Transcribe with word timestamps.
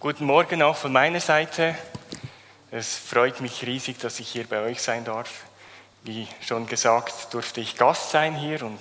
Guten 0.00 0.26
Morgen 0.26 0.62
auch 0.62 0.76
von 0.76 0.92
meiner 0.92 1.18
Seite. 1.18 1.76
Es 2.70 2.94
freut 2.94 3.40
mich 3.40 3.66
riesig, 3.66 3.98
dass 3.98 4.20
ich 4.20 4.28
hier 4.28 4.46
bei 4.46 4.60
euch 4.60 4.80
sein 4.80 5.04
darf. 5.04 5.42
Wie 6.04 6.28
schon 6.40 6.68
gesagt, 6.68 7.34
durfte 7.34 7.60
ich 7.60 7.74
Gast 7.74 8.12
sein 8.12 8.36
hier 8.36 8.62
und 8.62 8.78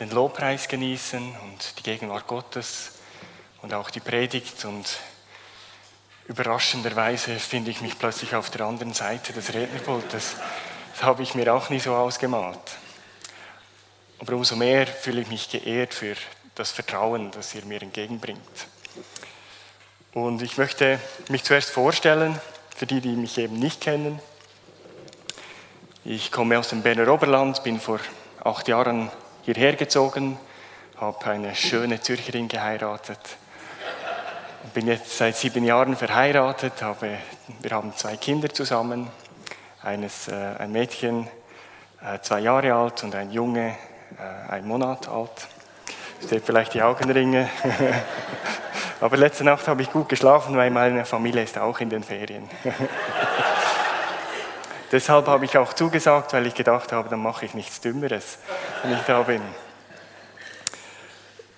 den 0.00 0.10
Lobpreis 0.10 0.66
genießen 0.66 1.22
und 1.22 1.78
die 1.78 1.82
Gegenwart 1.84 2.26
Gottes 2.26 2.94
und 3.62 3.72
auch 3.72 3.88
die 3.88 4.00
Predigt. 4.00 4.64
Und 4.64 4.98
überraschenderweise 6.26 7.38
finde 7.38 7.70
ich 7.70 7.80
mich 7.80 7.96
plötzlich 7.96 8.34
auf 8.34 8.50
der 8.50 8.66
anderen 8.66 8.94
Seite 8.94 9.32
des 9.32 9.54
Rednerpultes. 9.54 10.34
Das 10.92 11.02
habe 11.04 11.22
ich 11.22 11.36
mir 11.36 11.54
auch 11.54 11.70
nie 11.70 11.78
so 11.78 11.94
ausgemalt. 11.94 12.58
Aber 14.18 14.32
umso 14.32 14.56
mehr 14.56 14.88
fühle 14.88 15.20
ich 15.20 15.28
mich 15.28 15.48
geehrt 15.48 15.94
für 15.94 16.16
das 16.56 16.72
Vertrauen, 16.72 17.30
das 17.30 17.54
ihr 17.54 17.64
mir 17.64 17.80
entgegenbringt. 17.80 18.66
Und 20.16 20.40
ich 20.40 20.56
möchte 20.56 20.98
mich 21.28 21.44
zuerst 21.44 21.68
vorstellen, 21.68 22.40
für 22.74 22.86
die, 22.86 23.02
die 23.02 23.16
mich 23.16 23.36
eben 23.36 23.58
nicht 23.58 23.82
kennen. 23.82 24.18
Ich 26.06 26.32
komme 26.32 26.58
aus 26.58 26.70
dem 26.70 26.80
Berner 26.80 27.12
Oberland, 27.12 27.62
bin 27.64 27.78
vor 27.78 28.00
acht 28.42 28.66
Jahren 28.66 29.10
hierher 29.42 29.74
gezogen, 29.74 30.38
habe 30.96 31.22
eine 31.26 31.54
schöne 31.54 32.00
Zürcherin 32.00 32.48
geheiratet. 32.48 33.18
Bin 34.72 34.86
jetzt 34.86 35.18
seit 35.18 35.36
sieben 35.36 35.66
Jahren 35.66 35.96
verheiratet, 35.96 36.80
habe, 36.80 37.18
wir 37.60 37.70
haben 37.72 37.94
zwei 37.94 38.16
Kinder 38.16 38.48
zusammen, 38.48 39.10
eines, 39.82 40.28
äh, 40.28 40.54
ein 40.58 40.72
Mädchen, 40.72 41.28
äh, 42.00 42.20
zwei 42.22 42.40
Jahre 42.40 42.72
alt 42.72 43.04
und 43.04 43.14
ein 43.14 43.32
Junge, 43.32 43.76
äh, 44.18 44.50
ein 44.50 44.66
Monat 44.66 45.08
alt. 45.08 45.46
Steht 46.24 46.46
vielleicht 46.46 46.72
die 46.72 46.80
Augenringe. 46.80 47.50
Aber 49.00 49.16
letzte 49.16 49.44
Nacht 49.44 49.68
habe 49.68 49.82
ich 49.82 49.90
gut 49.90 50.08
geschlafen, 50.08 50.56
weil 50.56 50.70
meine 50.70 51.04
Familie 51.04 51.42
ist 51.42 51.58
auch 51.58 51.80
in 51.80 51.90
den 51.90 52.02
Ferien. 52.02 52.48
Deshalb 54.92 55.26
habe 55.26 55.44
ich 55.44 55.58
auch 55.58 55.72
zugesagt, 55.72 56.32
weil 56.32 56.46
ich 56.46 56.54
gedacht 56.54 56.92
habe, 56.92 57.08
dann 57.08 57.20
mache 57.20 57.44
ich 57.44 57.54
nichts 57.54 57.80
Dümmeres, 57.80 58.38
wenn 58.82 58.92
ich 58.92 59.02
da 59.06 59.22
bin. 59.22 59.42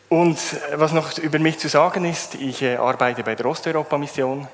Und 0.09 0.39
was 0.75 0.93
noch 0.93 1.19
über 1.19 1.39
mich 1.39 1.59
zu 1.59 1.69
sagen 1.69 2.07
ist, 2.07 2.35
ich 2.37 2.63
äh, 2.63 2.77
arbeite 2.77 3.23
bei 3.23 3.35
der 3.35 3.45
Osteuropa-Mission. 3.45 4.49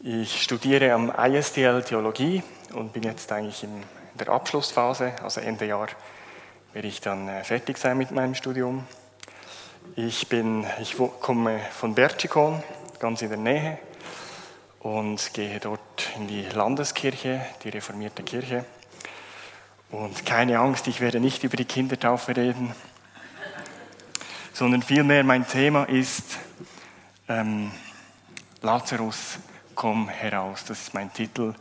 Ich 0.00 0.42
studiere 0.42 0.92
am 0.92 1.10
ISTL 1.10 1.82
Theologie 1.82 2.42
und 2.74 2.92
bin 2.92 3.04
jetzt 3.04 3.32
eigentlich 3.32 3.64
in 3.64 3.82
der 4.18 4.28
Abschlussphase, 4.28 5.14
also 5.22 5.40
Ende 5.40 5.64
Jahr 5.64 5.88
werde 6.74 6.88
ich 6.88 7.00
dann 7.00 7.28
äh, 7.28 7.42
fertig 7.42 7.78
sein 7.78 7.96
mit 7.96 8.10
meinem 8.10 8.34
Studium. 8.34 8.86
Ich, 9.96 10.28
bin, 10.28 10.66
ich 10.80 10.96
komme 11.20 11.60
von 11.70 11.94
Berchikon, 11.94 12.62
ganz 12.98 13.22
in 13.22 13.28
der 13.28 13.38
Nähe, 13.38 13.78
und 14.80 15.32
gehe 15.34 15.60
dort 15.60 16.10
in 16.16 16.26
die 16.26 16.42
Landeskirche, 16.42 17.46
die 17.62 17.68
reformierte 17.68 18.24
Kirche. 18.24 18.64
Und 19.90 20.26
keine 20.26 20.58
Angst, 20.58 20.88
ich 20.88 21.00
werde 21.00 21.20
nicht 21.20 21.44
über 21.44 21.56
die 21.56 21.64
Kindertaufe 21.64 22.36
reden, 22.36 22.74
sondern 24.52 24.82
vielmehr 24.82 25.22
mein 25.22 25.46
Thema 25.46 25.84
ist 25.84 26.38
ähm, 27.28 27.70
Lazarus, 28.62 29.38
komm 29.76 30.08
heraus. 30.08 30.64
Das 30.66 30.80
ist 30.80 30.94
mein 30.94 31.12
Titel. 31.12 31.54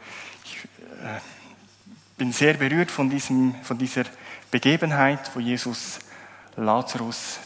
Ich 0.45 0.57
äh, 1.03 1.19
bin 2.17 2.31
sehr 2.31 2.55
berührt 2.55 2.89
von, 2.89 3.11
diesem, 3.11 3.53
von 3.63 3.77
dieser 3.77 4.05
Begebenheit, 4.49 5.29
wo 5.35 5.39
Jesus 5.39 5.99
Lazarus 6.55 7.39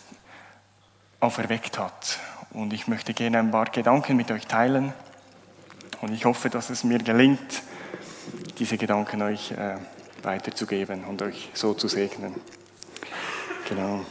auferweckt 1.20 1.80
hat. 1.80 2.20
Und 2.52 2.74
ich 2.74 2.88
möchte 2.88 3.14
gerne 3.14 3.40
ein 3.40 3.52
paar 3.52 3.66
Gedanken 3.66 4.16
mit 4.16 4.32
euch 4.32 4.48
teilen. 4.48 4.94
Und 6.02 6.14
ich 6.14 6.26
hoffe, 6.26 6.50
dass 6.50 6.70
es 6.70 6.84
mir 6.84 7.00
gelingt, 7.00 7.62
diese 8.60 8.78
Gedanken 8.78 9.22
euch 9.22 9.52
äh, 9.52 9.78
weiterzugeben 10.24 11.06
und 11.06 11.22
euch 11.22 11.50
so 11.54 11.74
zu 11.74 11.88
segnen. 11.88 12.36
Genau. 13.70 14.06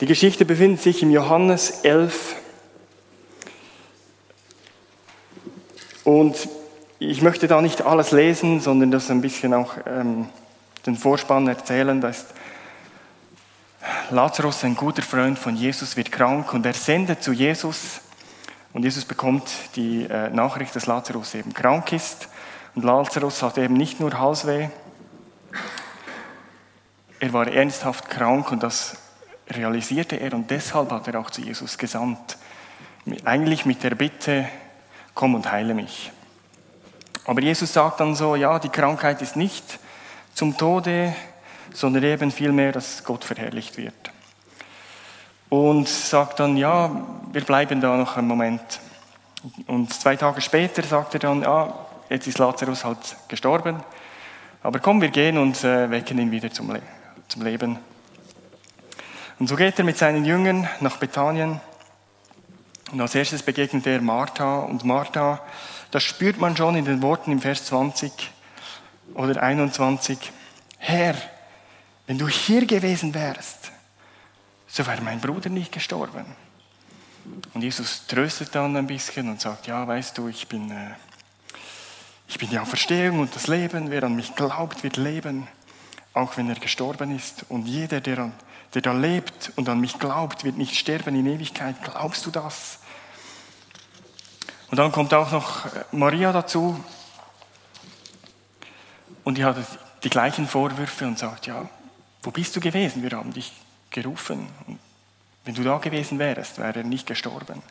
Die 0.00 0.06
Geschichte 0.06 0.44
befindet 0.44 0.82
sich 0.82 1.02
im 1.02 1.10
Johannes 1.10 1.80
11. 1.82 2.36
Und 6.04 6.36
ich 6.98 7.22
möchte 7.22 7.48
da 7.48 7.62
nicht 7.62 7.82
alles 7.82 8.12
lesen, 8.12 8.60
sondern 8.60 8.90
das 8.90 9.10
ein 9.10 9.20
bisschen 9.20 9.54
auch 9.54 9.74
ähm, 9.86 10.28
den 10.86 10.96
Vorspann 10.96 11.48
erzählen. 11.48 12.00
Da 12.00 12.08
ist 12.08 12.26
Lazarus, 14.10 14.64
ein 14.64 14.76
guter 14.76 15.02
Freund 15.02 15.38
von 15.38 15.56
Jesus, 15.56 15.96
wird 15.96 16.10
krank 16.10 16.52
und 16.52 16.64
er 16.66 16.74
sendet 16.74 17.22
zu 17.22 17.32
Jesus. 17.32 18.00
Und 18.72 18.82
Jesus 18.82 19.04
bekommt 19.04 19.48
die 19.76 20.04
äh, 20.04 20.30
Nachricht, 20.30 20.74
dass 20.74 20.86
Lazarus 20.86 21.34
eben 21.34 21.52
krank 21.52 21.92
ist. 21.92 22.28
Und 22.74 22.84
Lazarus 22.84 23.42
hat 23.42 23.58
eben 23.58 23.74
nicht 23.74 24.00
nur 24.00 24.18
Halsweh, 24.18 24.68
er 27.24 27.32
war 27.32 27.46
ernsthaft 27.46 28.10
krank 28.10 28.52
und 28.52 28.62
das 28.62 28.96
realisierte 29.48 30.16
er 30.16 30.34
und 30.34 30.50
deshalb 30.50 30.90
hat 30.90 31.08
er 31.08 31.18
auch 31.18 31.30
zu 31.30 31.40
Jesus 31.40 31.78
gesandt. 31.78 32.36
Eigentlich 33.24 33.64
mit 33.64 33.82
der 33.82 33.94
Bitte, 33.94 34.46
komm 35.14 35.34
und 35.34 35.50
heile 35.50 35.72
mich. 35.72 36.12
Aber 37.24 37.40
Jesus 37.40 37.72
sagt 37.72 38.00
dann 38.00 38.14
so, 38.14 38.36
ja, 38.36 38.58
die 38.58 38.68
Krankheit 38.68 39.22
ist 39.22 39.36
nicht 39.36 39.78
zum 40.34 40.56
Tode 40.58 41.14
sondern 41.74 42.04
eben 42.04 42.30
vielmehr, 42.30 42.72
dass 42.72 43.04
Gott 43.04 43.24
verherrlicht 43.24 43.76
wird. 43.76 43.92
Und 45.50 45.88
sagt 45.88 46.40
dann, 46.40 46.56
ja, 46.56 46.90
wir 47.32 47.44
bleiben 47.44 47.80
da 47.80 47.96
noch 47.96 48.16
einen 48.16 48.28
Moment. 48.28 48.80
Und 49.66 49.92
zwei 49.92 50.16
Tage 50.16 50.40
später 50.40 50.82
sagt 50.82 51.14
er 51.14 51.20
dann, 51.20 51.42
ja, 51.42 51.74
jetzt 52.08 52.26
ist 52.26 52.38
Lazarus 52.38 52.84
halt 52.84 53.16
gestorben, 53.28 53.82
aber 54.62 54.78
komm, 54.78 55.02
wir 55.02 55.10
gehen 55.10 55.36
und 55.36 55.62
äh, 55.62 55.90
wecken 55.90 56.18
ihn 56.18 56.30
wieder 56.30 56.50
zum, 56.50 56.70
Le 56.70 56.80
zum 57.28 57.42
Leben. 57.42 57.78
Und 59.38 59.48
so 59.48 59.56
geht 59.56 59.78
er 59.78 59.84
mit 59.84 59.98
seinen 59.98 60.24
Jüngern 60.24 60.68
nach 60.80 60.96
Bethanien. 60.96 61.60
Und 62.92 63.00
als 63.00 63.14
erstes 63.14 63.42
begegnet 63.42 63.86
er 63.86 64.00
Martha. 64.00 64.60
Und 64.60 64.84
Martha, 64.84 65.40
das 65.90 66.02
spürt 66.04 66.38
man 66.38 66.56
schon 66.56 66.76
in 66.76 66.84
den 66.84 67.02
Worten 67.02 67.32
im 67.32 67.40
Vers 67.40 67.66
20 67.66 68.30
oder 69.14 69.42
21. 69.42 70.32
Herr, 70.78 71.14
wenn 72.06 72.18
du 72.18 72.28
hier 72.28 72.66
gewesen 72.66 73.14
wärst, 73.14 73.72
so 74.66 74.86
wäre 74.86 75.00
mein 75.02 75.20
Bruder 75.20 75.50
nicht 75.50 75.72
gestorben. 75.72 76.26
Und 77.54 77.62
Jesus 77.62 78.06
tröstet 78.06 78.54
dann 78.54 78.76
ein 78.76 78.86
bisschen 78.86 79.28
und 79.28 79.40
sagt, 79.40 79.66
ja, 79.66 79.86
weißt 79.86 80.18
du, 80.18 80.28
ich 80.28 80.46
bin, 80.48 80.70
äh, 80.70 80.90
ich 82.28 82.38
bin 82.38 82.50
die 82.50 82.58
Auferstehung 82.58 83.20
und 83.20 83.34
das 83.34 83.46
Leben. 83.46 83.90
Wer 83.90 84.02
an 84.04 84.16
mich 84.16 84.34
glaubt, 84.34 84.82
wird 84.82 84.96
leben, 84.96 85.46
auch 86.12 86.36
wenn 86.36 86.48
er 86.50 86.56
gestorben 86.56 87.16
ist. 87.16 87.46
Und 87.48 87.66
jeder, 87.66 88.00
der, 88.00 88.32
der 88.74 88.82
da 88.82 88.92
lebt 88.92 89.52
und 89.56 89.68
an 89.68 89.80
mich 89.80 89.98
glaubt, 89.98 90.44
wird 90.44 90.58
nicht 90.58 90.76
sterben 90.76 91.14
in 91.14 91.26
Ewigkeit. 91.26 91.76
Glaubst 91.82 92.26
du 92.26 92.30
das? 92.30 92.80
Und 94.70 94.78
dann 94.78 94.92
kommt 94.92 95.14
auch 95.14 95.30
noch 95.30 95.66
Maria 95.92 96.32
dazu. 96.32 96.82
Und 99.22 99.38
die 99.38 99.44
hat 99.44 99.56
die 100.02 100.10
gleichen 100.10 100.46
Vorwürfe 100.46 101.06
und 101.06 101.18
sagt, 101.18 101.46
ja, 101.46 101.68
wo 102.24 102.30
bist 102.30 102.56
du 102.56 102.60
gewesen? 102.60 103.02
Wir 103.02 103.10
haben 103.16 103.32
dich 103.32 103.52
gerufen. 103.90 104.48
Und 104.66 104.78
wenn 105.44 105.54
du 105.54 105.62
da 105.62 105.78
gewesen 105.78 106.18
wärst, 106.18 106.58
wäre 106.58 106.78
er 106.78 106.84
nicht 106.84 107.06
gestorben. 107.06 107.62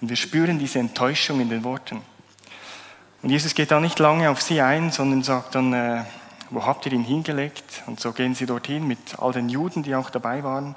Und 0.00 0.08
wir 0.08 0.16
spüren 0.16 0.58
diese 0.58 0.80
Enttäuschung 0.80 1.40
in 1.40 1.48
den 1.48 1.64
Worten. 1.64 2.02
Und 3.22 3.30
Jesus 3.30 3.54
geht 3.54 3.70
da 3.70 3.80
nicht 3.80 3.98
lange 3.98 4.28
auf 4.30 4.42
sie 4.42 4.60
ein, 4.60 4.90
sondern 4.90 5.22
sagt 5.22 5.54
dann, 5.54 5.72
äh, 5.72 6.04
wo 6.50 6.66
habt 6.66 6.84
ihr 6.86 6.92
ihn 6.92 7.04
hingelegt? 7.04 7.82
Und 7.86 8.00
so 8.00 8.12
gehen 8.12 8.34
sie 8.34 8.46
dorthin 8.46 8.86
mit 8.86 9.18
all 9.18 9.32
den 9.32 9.48
Juden, 9.48 9.82
die 9.82 9.94
auch 9.94 10.10
dabei 10.10 10.44
waren. 10.44 10.76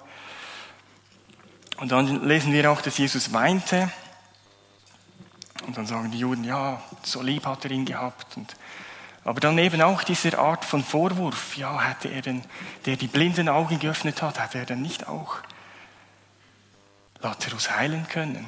Und 1.78 1.92
dann 1.92 2.26
lesen 2.26 2.54
wir 2.54 2.72
auch, 2.72 2.82
dass 2.82 2.98
Jesus 2.98 3.34
weinte. 3.34 3.92
Und 5.66 5.78
dann 5.78 5.86
sagen 5.86 6.12
die 6.12 6.20
Juden, 6.20 6.44
ja, 6.44 6.82
so 7.04 7.22
lieb 7.22 7.46
hat 7.46 7.66
er 7.66 7.72
ihn 7.72 7.86
gehabt. 7.86 8.38
Und 8.38 8.56
aber 9.28 9.42
dann 9.42 9.58
eben 9.58 9.82
auch 9.82 10.04
diese 10.04 10.40
Art 10.40 10.64
von 10.64 10.82
Vorwurf, 10.82 11.58
ja, 11.58 11.82
hätte 11.82 12.08
er 12.08 12.22
denn, 12.22 12.46
der 12.86 12.96
die 12.96 13.08
blinden 13.08 13.50
Augen 13.50 13.78
geöffnet 13.78 14.22
hat, 14.22 14.40
hätte 14.40 14.60
er 14.60 14.66
denn 14.66 14.82
nicht 14.82 15.10
auch 15.10 15.40
Lazarus 17.20 17.70
heilen 17.72 18.08
können? 18.08 18.48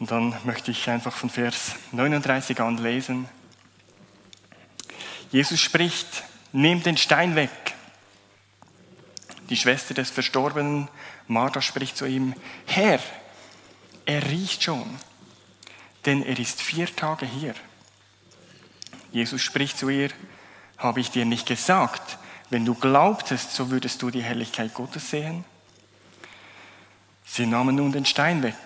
Und 0.00 0.10
dann 0.10 0.36
möchte 0.42 0.72
ich 0.72 0.90
einfach 0.90 1.14
von 1.14 1.30
Vers 1.30 1.76
39 1.92 2.58
an 2.60 2.78
lesen. 2.78 3.28
Jesus 5.30 5.60
spricht, 5.60 6.24
nehmt 6.50 6.84
den 6.84 6.96
Stein 6.96 7.36
weg. 7.36 7.76
Die 9.50 9.56
Schwester 9.56 9.94
des 9.94 10.10
Verstorbenen, 10.10 10.88
Martha, 11.28 11.62
spricht 11.62 11.96
zu 11.96 12.06
ihm, 12.06 12.34
Herr, 12.66 12.98
er 14.04 14.28
riecht 14.28 14.64
schon, 14.64 14.98
denn 16.06 16.24
er 16.24 16.40
ist 16.40 16.60
vier 16.60 16.86
Tage 16.96 17.24
hier. 17.24 17.54
Jesus 19.12 19.42
spricht 19.42 19.78
zu 19.78 19.88
ihr, 19.88 20.10
habe 20.78 21.00
ich 21.00 21.10
dir 21.10 21.24
nicht 21.24 21.46
gesagt, 21.46 22.18
wenn 22.50 22.64
du 22.64 22.74
glaubtest, 22.74 23.52
so 23.52 23.70
würdest 23.70 24.02
du 24.02 24.10
die 24.10 24.22
Herrlichkeit 24.22 24.74
Gottes 24.74 25.10
sehen? 25.10 25.44
Sie 27.24 27.46
nahmen 27.46 27.76
nun 27.76 27.92
den 27.92 28.06
Stein 28.06 28.42
weg. 28.42 28.56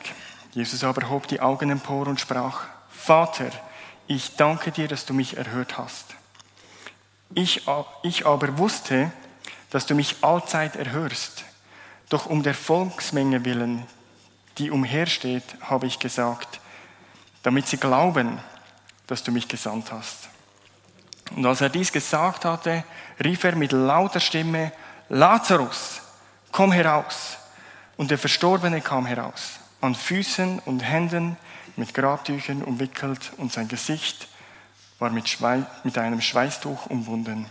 Jesus 0.53 0.85
aber 0.85 1.09
hob 1.09 1.29
die 1.29 1.41
Augen 1.41 1.71
empor 1.71 2.07
und 2.07 2.21
sprach, 2.21 2.65
Vater, 2.91 3.51
ich 4.07 4.37
danke 4.37 4.73
dir, 4.73 4.89
dass 4.89 5.07
du 5.07 5.15
mich 5.15 5.37
erhört 5.37 5.79
hast. 5.79 6.07
Ich, 7.35 7.63
ich 8.03 8.27
aber 8.27 8.59
wusste, 8.59 9.13
dass 9.71 9.87
du 9.87 9.95
mich 9.95 10.17
allzeit 10.23 10.77
erhörst. 10.77 11.45
Doch 12.09 12.27
um 12.27 12.43
der 12.43 12.55
Volksmenge 12.55 13.45
willen, 13.45 13.87
die 14.59 14.71
umhersteht, 14.71 15.45
habe 15.63 15.87
ich 15.87 16.01
gesagt, 16.01 16.61
damit 17.45 17.69
sie 17.69 17.77
glauben, 17.77 18.41
dass 19.07 19.23
du 19.23 19.33
mich 19.33 19.49
gesandt 19.49 19.93
hast. 19.93 20.20
Und 21.37 21.47
als 21.47 21.61
er 21.61 21.69
dies 21.69 21.93
gesagt 21.93 22.44
hatte, 22.44 22.85
rief 23.23 23.44
er 23.44 23.55
mit 23.56 23.73
lauter 23.73 24.21
Stimme, 24.21 24.73
Lazarus, 25.09 26.00
komm 26.53 26.73
heraus. 26.73 27.38
Und 27.97 28.11
der 28.11 28.19
Verstorbene 28.19 28.81
kam 28.81 29.06
heraus, 29.06 29.61
an 29.81 29.94
Füßen 29.94 30.61
und 30.61 30.81
Händen 30.81 31.37
mit 31.77 31.94
Grabtüchern 31.94 32.62
umwickelt 32.62 33.32
und 33.37 33.53
sein 33.53 33.69
Gesicht 33.69 34.29
war 34.99 35.11
mit, 35.11 35.29
Schwei 35.29 35.65
mit 35.85 35.97
einem 35.99 36.21
Schweißtuch 36.21 36.87
umwunden. 36.87 37.47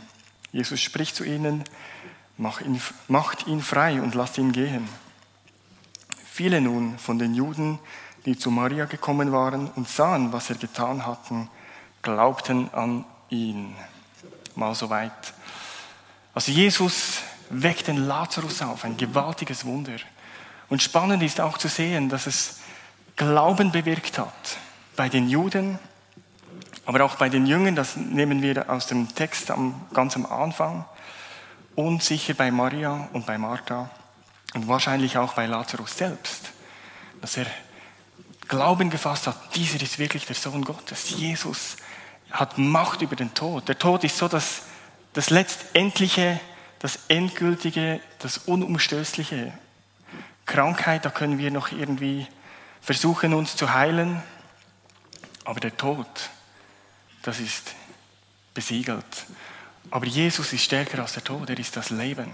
Jesus 0.52 0.82
spricht 0.82 1.16
zu 1.16 1.24
ihnen, 1.24 1.64
Mach 2.42 2.62
ihn, 2.62 2.82
macht 3.10 3.48
ihn 3.48 3.62
frei 3.62 4.02
und 4.02 4.16
lasst 4.16 4.38
ihn 4.38 4.54
gehen. 4.54 4.88
Viele 6.32 6.62
nun 6.62 6.98
von 6.98 7.20
den 7.20 7.36
Juden, 7.36 7.80
die 8.26 8.38
zu 8.38 8.50
Maria 8.50 8.86
gekommen 8.86 9.34
waren 9.34 9.70
und 9.72 9.90
sahen, 9.90 10.32
was 10.32 10.50
er 10.50 10.56
getan 10.56 11.06
hatten, 11.06 11.50
glaubten 12.02 12.74
an 12.74 13.04
ihn. 13.30 13.76
Mal 14.56 14.76
so 14.76 14.90
weit. 14.90 15.34
Also 16.34 16.52
Jesus 16.52 17.20
weckt 17.50 17.88
den 17.88 18.08
Lazarus 18.08 18.62
auf, 18.62 18.84
ein 18.84 18.98
gewaltiges 18.98 19.66
Wunder. 19.66 19.98
Und 20.70 20.84
spannend 20.84 21.24
ist 21.24 21.42
auch 21.42 21.58
zu 21.58 21.68
sehen, 21.68 22.10
dass 22.10 22.28
es 22.28 22.60
Glauben 23.16 23.72
bewirkt 23.72 24.18
hat 24.18 24.58
bei 24.96 25.10
den 25.10 25.30
Juden, 25.30 25.80
aber 26.86 27.04
auch 27.04 27.16
bei 27.16 27.30
den 27.30 27.46
Jüngern, 27.46 27.76
das 27.76 27.96
nehmen 27.96 28.42
wir 28.42 28.70
aus 28.70 28.88
dem 28.88 29.14
Text 29.14 29.52
am, 29.52 29.86
ganz 29.94 30.16
am 30.16 30.26
Anfang 30.26 30.86
und 31.76 32.04
sicher 32.04 32.34
bei 32.34 32.52
Maria 32.52 33.10
und 33.14 33.26
bei 33.26 33.38
Martha 33.38 33.90
und 34.54 34.68
wahrscheinlich 34.68 35.18
auch 35.18 35.34
bei 35.34 35.46
Lazarus 35.46 35.98
selbst, 35.98 36.52
dass 37.22 37.38
er 37.38 37.46
Glauben 38.48 38.90
gefasst 38.90 39.28
hat, 39.28 39.56
dieser 39.56 39.80
ist 39.82 40.00
wirklich 40.00 40.26
der 40.26 40.36
Sohn 40.36 40.64
Gottes. 40.64 41.12
Jesus 41.12 41.78
hat 42.32 42.58
Macht 42.58 43.02
über 43.02 43.16
den 43.16 43.34
Tod. 43.34 43.68
Der 43.68 43.80
Tod 43.80 44.04
ist 44.04 44.18
so 44.18 44.28
das, 44.28 44.64
das 45.14 45.30
Letztendliche, 45.30 46.40
das 46.80 47.00
Endgültige, 47.08 48.00
das 48.20 48.38
Unumstößliche. 48.40 49.54
Krankheit, 50.46 51.06
da 51.06 51.10
können 51.10 51.38
wir 51.38 51.52
noch 51.52 51.72
irgendwie 51.72 52.28
versuchen, 52.82 53.34
uns 53.34 53.56
zu 53.56 53.74
heilen. 53.74 54.22
Aber 55.46 55.60
der 55.60 55.76
Tod, 55.76 56.08
das 57.22 57.40
ist 57.40 57.76
besiegelt. 58.54 59.06
Aber 59.92 60.06
Jesus 60.06 60.54
ist 60.54 60.64
stärker 60.64 61.02
als 61.02 61.14
der 61.14 61.24
Tod, 61.24 61.50
er 61.50 61.58
ist 61.58 61.76
das 61.76 61.90
Leben. 61.90 62.32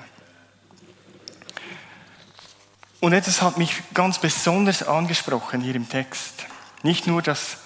Und 2.99 3.13
etwas 3.13 3.41
hat 3.41 3.57
mich 3.57 3.83
ganz 3.93 4.19
besonders 4.19 4.83
angesprochen 4.83 5.61
hier 5.61 5.75
im 5.75 5.87
Text. 5.87 6.45
Nicht 6.83 7.07
nur, 7.07 7.21
dass 7.21 7.57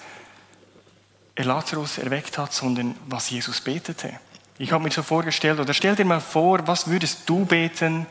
er 1.34 1.44
Lazarus 1.44 1.98
erweckt 1.98 2.38
hat, 2.38 2.52
sondern 2.52 2.94
was 3.06 3.30
Jesus 3.30 3.60
betete. 3.60 4.12
Ich 4.58 4.72
habe 4.72 4.84
mir 4.84 4.90
so 4.90 5.02
vorgestellt, 5.02 5.58
oder 5.58 5.72
stell 5.72 5.96
dir 5.96 6.04
mal 6.04 6.20
vor, 6.20 6.66
was 6.66 6.88
würdest 6.88 7.28
du 7.28 7.44
beten, 7.44 8.06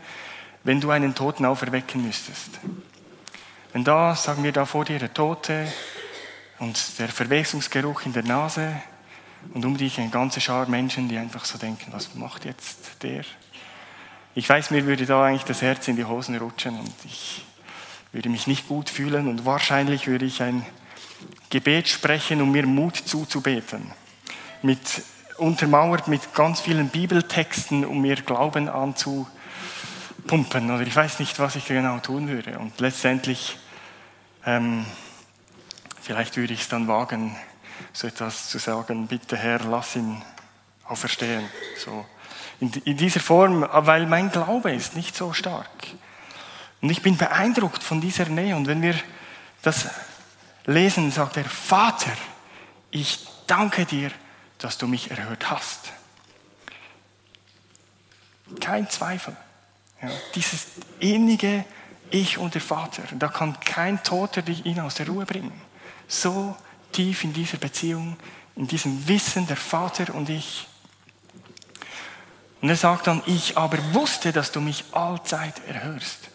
wenn 0.64 0.82
du 0.82 0.90
einen 0.90 1.14
Toten 1.14 1.46
auferwecken 1.46 2.06
müsstest? 2.06 2.60
Wenn 3.72 3.84
da, 3.84 4.16
sagen 4.16 4.44
wir 4.44 4.52
da 4.52 4.66
vor 4.66 4.86
dir, 4.86 4.98
der 4.98 5.14
Tote 5.14 5.72
und 6.58 7.00
der 7.00 7.10
Verwesungsgeruch 7.10 8.06
in 8.06 8.14
der 8.14 8.24
Nase, 8.24 8.82
und 9.54 9.66
um 9.66 9.78
dich 9.78 10.00
eine 10.00 10.10
ganze 10.10 10.42
Schar 10.42 10.68
Menschen, 10.68 11.08
die 11.08 11.18
einfach 11.18 11.46
so 11.46 11.58
denken, 11.58 11.92
was 11.92 12.16
macht 12.16 12.46
jetzt 12.46 13.04
der? 13.04 13.24
Ich 14.36 14.50
weiß, 14.50 14.72
mir 14.72 14.86
würde 14.86 15.06
da 15.06 15.26
eigentlich 15.26 15.46
das 15.46 15.62
Herz 15.62 15.88
in 15.88 15.96
die 15.96 16.06
Hosen 16.06 16.36
rutschen 16.38 16.78
und 16.80 16.94
ich 17.06 17.46
würde 18.12 18.30
mich 18.30 18.48
nicht 18.48 18.68
gut 18.68 18.90
fühlen 18.90 19.28
und 19.28 19.46
wahrscheinlich 19.46 20.08
würde 20.08 20.26
ich 20.26 20.42
ein 20.42 20.66
Gebet 21.50 21.88
sprechen, 21.88 22.42
um 22.42 22.52
mir 22.52 22.66
Mut 22.66 22.96
zuzubeten. 22.96 23.92
Mit, 24.62 24.80
untermauert 25.38 26.08
mit 26.08 26.34
ganz 26.34 26.62
vielen 26.62 26.90
Bibeltexten, 26.90 27.86
um 27.86 28.02
mir 28.02 28.18
Glauben 28.18 28.70
anzupumpen. 28.70 30.72
Oder 30.72 30.82
ich 30.82 30.96
weiß 30.96 31.20
nicht, 31.20 31.40
was 31.40 31.56
ich 31.56 31.66
genau 31.66 32.00
tun 32.00 32.28
würde. 32.28 32.60
Und 32.60 32.80
letztendlich, 32.80 33.58
ähm, 34.46 34.86
vielleicht 36.02 36.38
würde 36.38 36.54
ich 36.54 36.62
es 36.62 36.70
dann 36.70 36.88
wagen, 36.88 37.36
so 37.94 38.08
etwas 38.08 38.50
zu 38.50 38.60
sagen, 38.60 39.08
bitte 39.08 39.38
Herr, 39.38 39.60
lass 39.60 39.96
ihn 39.96 40.22
auferstehen. 40.86 41.46
So. 41.78 42.06
In, 42.60 42.72
in 42.86 42.98
dieser 42.98 43.22
Form, 43.22 43.66
weil 43.72 44.06
mein 44.06 44.32
Glaube 44.32 44.72
ist 44.72 44.96
nicht 44.96 45.16
so 45.16 45.34
stark. 45.34 45.70
Und 46.82 46.90
ich 46.90 47.02
bin 47.02 47.18
beeindruckt 47.18 47.84
von 47.84 48.02
dieser 48.02 48.26
Nähe. 48.26 48.56
Und 48.56 48.68
wenn 48.68 48.82
wir 48.82 48.96
das 49.62 49.90
lesen, 50.70 51.12
sagt 51.12 51.38
er, 51.38 51.46
Vater, 51.46 52.14
ich 52.92 53.28
danke 53.48 53.86
dir, 53.86 54.12
dass 54.60 54.78
du 54.78 54.88
mich 54.88 55.12
erhört 55.12 55.50
hast. 55.50 55.92
Kein 58.60 58.90
Zweifel. 58.90 59.36
Ja, 60.02 60.10
dieses 60.36 60.68
innige 61.00 61.66
Ich 62.12 62.38
und 62.38 62.54
der 62.54 62.62
Vater, 62.62 63.04
da 63.18 63.28
kann 63.28 63.60
kein 63.60 64.02
Toter 64.04 64.48
ihn 64.48 64.80
aus 64.80 64.96
der 64.96 65.08
Ruhe 65.08 65.26
bringen. 65.26 65.60
So 66.08 66.56
tief 66.92 67.24
in 67.24 67.34
dieser 67.34 67.58
Beziehung, 67.58 68.18
in 68.56 68.68
diesem 68.68 69.08
Wissen, 69.08 69.46
der 69.48 69.58
Vater 69.58 70.14
und 70.16 70.30
ich. 70.30 70.68
Und 72.62 72.70
er 72.70 72.76
sagt 72.76 73.08
dann, 73.08 73.22
ich 73.26 73.58
aber 73.58 73.78
wusste, 73.94 74.32
dass 74.32 74.52
du 74.52 74.62
mich 74.62 74.86
allzeit 74.92 75.62
erhörst. 75.68 76.30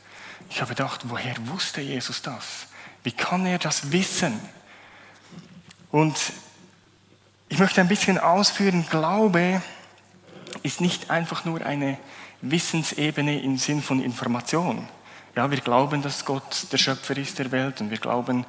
Ich 0.51 0.61
habe 0.61 0.71
gedacht, 0.71 1.01
woher 1.05 1.35
wusste 1.49 1.81
Jesus 1.81 2.23
das? 2.23 2.67
Wie 3.05 3.13
kann 3.13 3.47
er 3.47 3.59
das 3.59 3.93
wissen? 3.93 4.41
Und 5.93 6.17
ich 7.49 7.59
möchte 7.59 7.81
ein 7.81 7.89
bisschen 7.89 8.19
ausführen, 8.19 8.87
Glaube 8.91 9.63
ist 10.63 10.81
nicht 10.81 11.11
einfach 11.11 11.45
nur 11.45 11.65
eine 11.65 11.99
Wissensebene 12.41 13.41
im 13.43 13.59
Sinn 13.59 13.83
von 13.83 14.03
Information. 14.03 14.89
Ja, 15.37 15.51
wir 15.51 15.61
glauben, 15.61 16.03
dass 16.03 16.25
Gott 16.25 16.67
der 16.73 16.79
Schöpfer 16.79 17.17
ist 17.17 17.39
der 17.39 17.53
Welt 17.53 17.81
und 17.81 17.91
wir 17.91 17.99
glauben, 17.99 18.47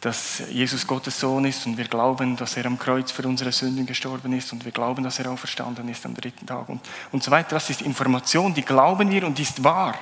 dass 0.00 0.42
Jesus 0.50 0.86
Gottes 0.86 1.20
Sohn 1.20 1.44
ist 1.44 1.66
und 1.66 1.76
wir 1.76 1.86
glauben, 1.86 2.36
dass 2.36 2.56
er 2.56 2.66
am 2.66 2.78
Kreuz 2.78 3.10
für 3.10 3.26
unsere 3.26 3.52
Sünden 3.52 3.86
gestorben 3.86 4.32
ist 4.32 4.52
und 4.52 4.64
wir 4.64 4.72
glauben, 4.72 5.04
dass 5.04 5.18
er 5.18 5.30
auferstanden 5.30 5.88
ist 5.88 6.04
am 6.04 6.14
dritten 6.14 6.46
Tag 6.46 6.68
und, 6.68 6.80
und 7.12 7.22
so 7.22 7.30
weiter. 7.30 7.50
Das 7.50 7.70
ist 7.70 7.82
Information, 7.82 8.52
die 8.52 8.62
glauben 8.62 9.10
wir 9.10 9.26
und 9.26 9.38
die 9.38 9.42
ist 9.42 9.62
wahr. 9.62 9.94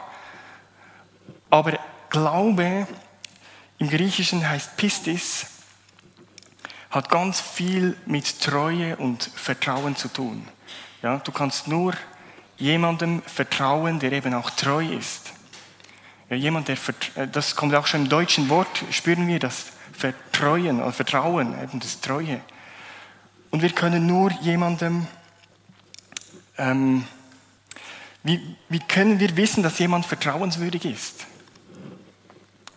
Aber 1.50 1.78
Glaube 2.10 2.86
im 3.78 3.88
Griechischen 3.88 4.48
heißt 4.48 4.76
Pistis, 4.76 5.46
hat 6.90 7.08
ganz 7.08 7.40
viel 7.40 7.96
mit 8.06 8.40
Treue 8.40 8.96
und 8.96 9.24
Vertrauen 9.34 9.96
zu 9.96 10.08
tun. 10.08 10.46
Ja, 11.02 11.18
du 11.18 11.32
kannst 11.32 11.66
nur 11.66 11.94
jemandem 12.56 13.22
vertrauen, 13.22 13.98
der 13.98 14.12
eben 14.12 14.32
auch 14.34 14.50
treu 14.50 14.86
ist. 14.86 15.32
Ja, 16.30 16.36
jemand, 16.36 16.68
der, 16.68 16.78
das 17.26 17.56
kommt 17.56 17.74
auch 17.74 17.86
schon 17.86 18.02
im 18.02 18.08
deutschen 18.08 18.48
Wort, 18.48 18.84
spüren 18.90 19.26
wir 19.26 19.38
das, 19.38 19.72
Vertreuen 19.92 20.80
oder 20.80 20.92
Vertrauen, 20.92 21.60
eben 21.62 21.80
das 21.80 22.00
Treue. 22.00 22.40
Und 23.50 23.62
wir 23.62 23.70
können 23.70 24.06
nur 24.06 24.32
jemandem, 24.40 25.06
ähm, 26.58 27.04
wie, 28.22 28.56
wie 28.68 28.80
können 28.80 29.20
wir 29.20 29.36
wissen, 29.36 29.62
dass 29.62 29.78
jemand 29.78 30.06
vertrauenswürdig 30.06 30.84
ist? 30.84 31.26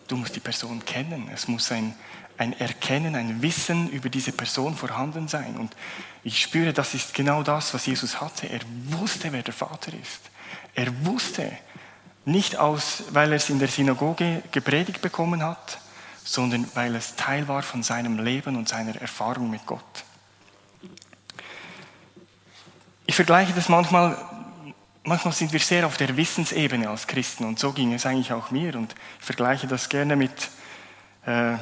Du 0.08 0.16
musst 0.16 0.34
die 0.34 0.40
Person 0.40 0.84
kennen. 0.84 1.30
Es 1.32 1.46
muss 1.46 1.70
ein, 1.70 1.94
ein 2.36 2.58
Erkennen, 2.58 3.14
ein 3.14 3.40
Wissen 3.42 3.88
über 3.90 4.08
diese 4.08 4.32
Person 4.32 4.76
vorhanden 4.76 5.28
sein. 5.28 5.56
Und 5.56 5.76
ich 6.24 6.42
spüre, 6.42 6.72
das 6.72 6.94
ist 6.94 7.14
genau 7.14 7.42
das, 7.42 7.72
was 7.74 7.86
Jesus 7.86 8.20
hatte. 8.20 8.48
Er 8.48 8.60
wusste, 8.86 9.32
wer 9.32 9.42
der 9.42 9.54
Vater 9.54 9.92
ist. 9.92 10.30
Er 10.74 11.06
wusste, 11.06 11.52
nicht 12.24 12.56
aus, 12.56 13.04
weil 13.10 13.30
er 13.30 13.36
es 13.36 13.48
in 13.48 13.58
der 13.58 13.68
Synagoge 13.68 14.42
gepredigt 14.52 15.00
bekommen 15.00 15.42
hat, 15.42 15.78
sondern 16.24 16.68
weil 16.74 16.94
es 16.94 17.16
Teil 17.16 17.48
war 17.48 17.62
von 17.62 17.82
seinem 17.82 18.18
Leben 18.18 18.56
und 18.56 18.68
seiner 18.68 18.94
Erfahrung 19.00 19.50
mit 19.50 19.64
Gott. 19.64 20.04
Ich 23.06 23.14
vergleiche 23.14 23.54
das 23.54 23.70
manchmal, 23.70 24.18
manchmal 25.08 25.34
sind 25.34 25.52
wir 25.52 25.60
sehr 25.60 25.86
auf 25.86 25.96
der 25.96 26.16
Wissensebene 26.16 26.88
als 26.88 27.06
Christen 27.06 27.44
und 27.44 27.58
so 27.58 27.72
ging 27.72 27.92
es 27.94 28.06
eigentlich 28.06 28.32
auch 28.32 28.50
mir 28.50 28.76
und 28.76 28.94
ich 29.18 29.24
vergleiche 29.24 29.66
das 29.66 29.88
gerne 29.88 30.16
mit, 30.16 30.50
äh, 31.26 31.54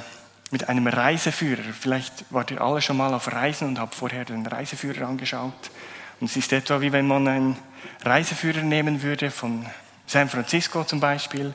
mit 0.50 0.68
einem 0.68 0.86
Reiseführer. 0.86 1.62
Vielleicht 1.78 2.24
wart 2.30 2.50
ihr 2.50 2.60
alle 2.60 2.82
schon 2.82 2.96
mal 2.96 3.14
auf 3.14 3.32
Reisen 3.32 3.68
und 3.68 3.78
habt 3.78 3.94
vorher 3.94 4.24
den 4.24 4.46
Reiseführer 4.46 5.06
angeschaut. 5.06 5.70
Und 6.20 6.30
es 6.30 6.36
ist 6.36 6.52
etwa 6.52 6.80
wie 6.80 6.92
wenn 6.92 7.06
man 7.06 7.28
einen 7.28 7.56
Reiseführer 8.04 8.62
nehmen 8.62 9.02
würde 9.02 9.30
von 9.30 9.66
San 10.06 10.28
Francisco 10.28 10.84
zum 10.84 11.00
Beispiel 11.00 11.54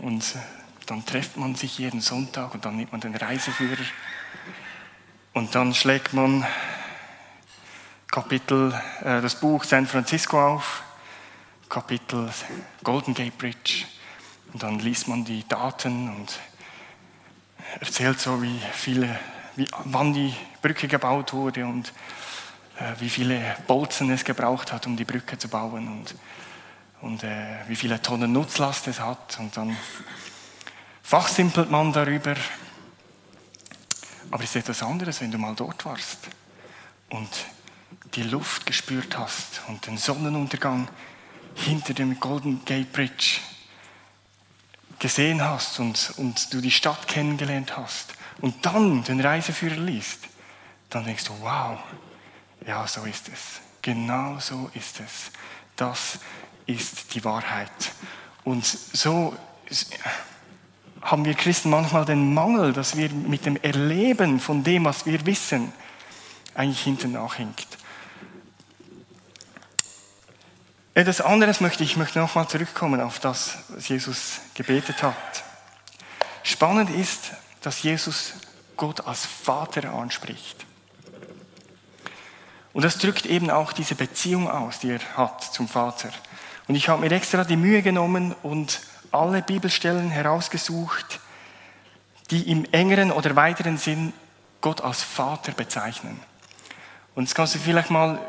Und 0.00 0.34
dann 0.86 1.04
trifft 1.04 1.36
man 1.36 1.54
sich 1.54 1.78
jeden 1.78 2.00
Sonntag 2.00 2.54
und 2.54 2.64
dann 2.64 2.76
nimmt 2.76 2.92
man 2.92 3.00
den 3.00 3.14
Reiseführer 3.14 3.84
und 5.32 5.54
dann 5.54 5.74
schlägt 5.74 6.12
man 6.12 6.44
Kapitel, 8.10 8.72
äh, 9.02 9.20
das 9.20 9.36
Buch 9.36 9.62
San 9.62 9.86
Francisco 9.86 10.54
auf, 10.54 10.82
Kapitel 11.68 12.28
Golden 12.82 13.14
Gate 13.14 13.38
Bridge 13.38 13.84
und 14.52 14.62
dann 14.62 14.80
liest 14.80 15.06
man 15.06 15.24
die 15.24 15.46
Daten 15.46 16.08
und 16.08 16.40
erzählt 17.78 18.18
so, 18.18 18.42
wie 18.42 18.60
viele, 18.72 19.18
wie, 19.54 19.68
wann 19.84 20.12
die 20.12 20.34
Brücke 20.60 20.88
gebaut 20.88 21.32
wurde 21.32 21.64
und 21.64 21.92
äh, 22.78 22.98
wie 22.98 23.08
viele 23.08 23.56
Bolzen 23.68 24.10
es 24.10 24.24
gebraucht 24.24 24.72
hat, 24.72 24.86
um 24.86 24.96
die 24.96 25.04
Brücke 25.04 25.38
zu 25.38 25.48
bauen 25.48 25.86
und, 25.86 26.14
und 27.02 27.22
äh, 27.22 27.58
wie 27.68 27.76
viele 27.76 28.02
Tonnen 28.02 28.32
Nutzlast 28.32 28.88
es 28.88 28.98
hat. 28.98 29.38
Und 29.38 29.56
dann 29.56 29.76
fachsimpelt 31.02 31.70
man 31.70 31.92
darüber. 31.92 32.34
Aber 34.32 34.42
es 34.42 34.50
ist 34.50 34.56
etwas 34.56 34.82
anderes, 34.82 35.20
wenn 35.20 35.30
du 35.30 35.38
mal 35.38 35.54
dort 35.54 35.84
warst 35.84 36.28
und 37.10 37.28
die 38.14 38.22
Luft 38.22 38.66
gespürt 38.66 39.16
hast 39.18 39.62
und 39.68 39.86
den 39.86 39.96
Sonnenuntergang 39.96 40.88
hinter 41.54 41.94
dem 41.94 42.18
Golden 42.18 42.64
Gate 42.64 42.92
Bridge 42.92 43.40
gesehen 44.98 45.42
hast 45.42 45.80
und, 45.80 46.12
und 46.16 46.52
du 46.52 46.60
die 46.60 46.70
Stadt 46.70 47.08
kennengelernt 47.08 47.76
hast 47.76 48.14
und 48.40 48.64
dann 48.66 49.02
den 49.04 49.20
Reiseführer 49.20 49.76
liest, 49.76 50.28
dann 50.90 51.04
denkst 51.04 51.24
du, 51.24 51.32
wow, 51.40 51.78
ja, 52.66 52.86
so 52.86 53.04
ist 53.04 53.28
es. 53.28 53.60
Genau 53.82 54.38
so 54.38 54.70
ist 54.74 55.00
es. 55.00 55.30
Das 55.76 56.18
ist 56.66 57.14
die 57.14 57.24
Wahrheit. 57.24 57.70
Und 58.44 58.64
so 58.64 59.34
haben 61.00 61.24
wir 61.24 61.34
Christen 61.34 61.70
manchmal 61.70 62.04
den 62.04 62.34
Mangel, 62.34 62.72
dass 62.72 62.96
wir 62.96 63.08
mit 63.10 63.46
dem 63.46 63.56
Erleben 63.56 64.40
von 64.40 64.62
dem, 64.62 64.84
was 64.84 65.06
wir 65.06 65.24
wissen, 65.24 65.72
eigentlich 66.54 66.82
hinten 66.82 67.12
nachhinkt. 67.12 67.78
Etwas 70.92 71.20
anderes 71.20 71.60
möchte 71.60 71.84
ich 71.84 71.96
möchte 71.96 72.18
nochmal 72.18 72.48
zurückkommen 72.48 73.00
auf 73.00 73.20
das, 73.20 73.58
was 73.68 73.88
Jesus 73.88 74.40
gebetet 74.54 75.02
hat. 75.04 75.44
Spannend 76.42 76.90
ist, 76.90 77.30
dass 77.62 77.82
Jesus 77.82 78.32
Gott 78.76 79.06
als 79.06 79.24
Vater 79.24 79.92
anspricht. 79.92 80.66
Und 82.72 82.84
das 82.84 82.98
drückt 82.98 83.26
eben 83.26 83.50
auch 83.50 83.72
diese 83.72 83.94
Beziehung 83.94 84.50
aus, 84.50 84.80
die 84.80 84.90
er 84.90 85.16
hat 85.16 85.42
zum 85.44 85.68
Vater. 85.68 86.10
Und 86.66 86.74
ich 86.74 86.88
habe 86.88 87.02
mir 87.02 87.12
extra 87.12 87.44
die 87.44 87.56
Mühe 87.56 87.82
genommen 87.82 88.34
und 88.42 88.80
alle 89.12 89.42
Bibelstellen 89.42 90.10
herausgesucht, 90.10 91.20
die 92.30 92.50
im 92.50 92.64
engeren 92.72 93.12
oder 93.12 93.36
weiteren 93.36 93.76
Sinn 93.76 94.12
Gott 94.60 94.80
als 94.80 95.02
Vater 95.02 95.52
bezeichnen. 95.52 96.20
Und 97.14 97.24
jetzt 97.24 97.34
kannst 97.34 97.54
du 97.54 97.58
vielleicht 97.58 97.90
mal 97.90 98.20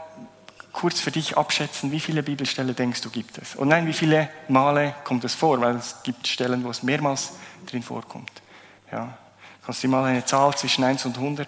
kurz 0.71 0.99
für 0.99 1.11
dich 1.11 1.37
abschätzen, 1.37 1.91
wie 1.91 1.99
viele 1.99 2.23
Bibelstellen 2.23 2.75
denkst 2.75 3.01
du 3.01 3.09
gibt 3.09 3.37
es? 3.37 3.55
Und 3.55 3.67
nein, 3.67 3.87
wie 3.87 3.93
viele 3.93 4.29
Male 4.47 4.95
kommt 5.03 5.23
es 5.23 5.33
vor? 5.33 5.59
Weil 5.61 5.75
es 5.75 6.03
gibt 6.03 6.27
Stellen, 6.27 6.63
wo 6.63 6.69
es 6.69 6.83
mehrmals 6.83 7.33
drin 7.65 7.83
vorkommt. 7.83 8.31
Ja. 8.91 9.17
Kannst 9.65 9.83
du 9.83 9.87
dir 9.87 9.91
mal 9.91 10.05
eine 10.05 10.25
Zahl 10.25 10.55
zwischen 10.55 10.83
1 10.83 11.05
und 11.05 11.17
100 11.17 11.47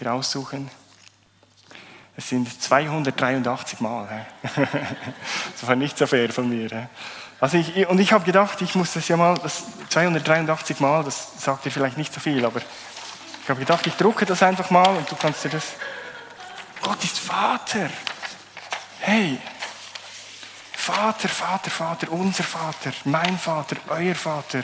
dir 0.00 0.12
aussuchen? 0.12 0.70
Es 2.16 2.28
sind 2.28 2.62
283 2.62 3.80
Mal. 3.80 4.26
das 4.42 5.66
war 5.66 5.76
nicht 5.76 5.96
so 5.96 6.06
fair 6.06 6.30
von 6.30 6.48
mir. 6.48 6.88
Also 7.40 7.58
ich, 7.58 7.86
und 7.86 8.00
ich 8.00 8.12
habe 8.12 8.24
gedacht, 8.24 8.60
ich 8.62 8.74
muss 8.74 8.92
das 8.94 9.06
ja 9.08 9.16
mal, 9.16 9.38
das 9.38 9.64
283 9.90 10.80
Mal, 10.80 11.04
das 11.04 11.28
sagt 11.38 11.64
dir 11.64 11.70
vielleicht 11.70 11.96
nicht 11.96 12.12
so 12.12 12.18
viel, 12.18 12.44
aber 12.44 12.60
ich 13.42 13.48
habe 13.48 13.60
gedacht, 13.60 13.86
ich 13.86 13.94
drucke 13.94 14.26
das 14.26 14.42
einfach 14.42 14.70
mal 14.70 14.96
und 14.96 15.10
du 15.10 15.16
kannst 15.16 15.44
dir 15.44 15.50
das. 15.50 15.74
Gott 16.82 17.02
ist 17.04 17.18
Vater. 17.18 17.88
Hey, 19.00 19.38
Vater, 20.72 21.28
Vater, 21.28 21.70
Vater, 21.70 22.12
unser 22.12 22.44
Vater, 22.44 22.92
mein 23.04 23.38
Vater, 23.38 23.76
euer 23.88 24.14
Vater, 24.14 24.62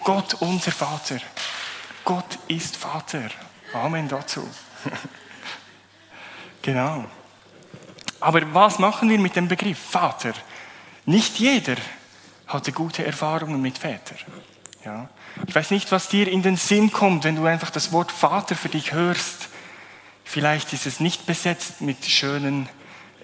Gott, 0.00 0.34
unser 0.40 0.72
Vater. 0.72 1.18
Gott 2.04 2.38
ist 2.48 2.76
Vater. 2.76 3.30
Amen 3.72 4.08
dazu. 4.08 4.48
Genau. 6.62 7.04
Aber 8.20 8.54
was 8.54 8.78
machen 8.78 9.10
wir 9.10 9.18
mit 9.18 9.36
dem 9.36 9.48
Begriff 9.48 9.78
Vater? 9.78 10.32
Nicht 11.04 11.38
jeder 11.38 11.76
hatte 12.46 12.72
gute 12.72 13.04
Erfahrungen 13.04 13.60
mit 13.60 13.76
Vätern. 13.76 14.16
Ja. 14.82 15.10
Ich 15.46 15.54
weiß 15.54 15.72
nicht, 15.72 15.92
was 15.92 16.08
dir 16.08 16.26
in 16.28 16.42
den 16.42 16.56
Sinn 16.56 16.90
kommt, 16.90 17.24
wenn 17.24 17.36
du 17.36 17.44
einfach 17.44 17.68
das 17.68 17.92
Wort 17.92 18.10
Vater 18.10 18.56
für 18.56 18.70
dich 18.70 18.92
hörst. 18.92 19.50
Vielleicht 20.24 20.72
ist 20.72 20.86
es 20.86 21.00
nicht 21.00 21.26
besetzt 21.26 21.82
mit 21.82 22.06
schönen 22.06 22.66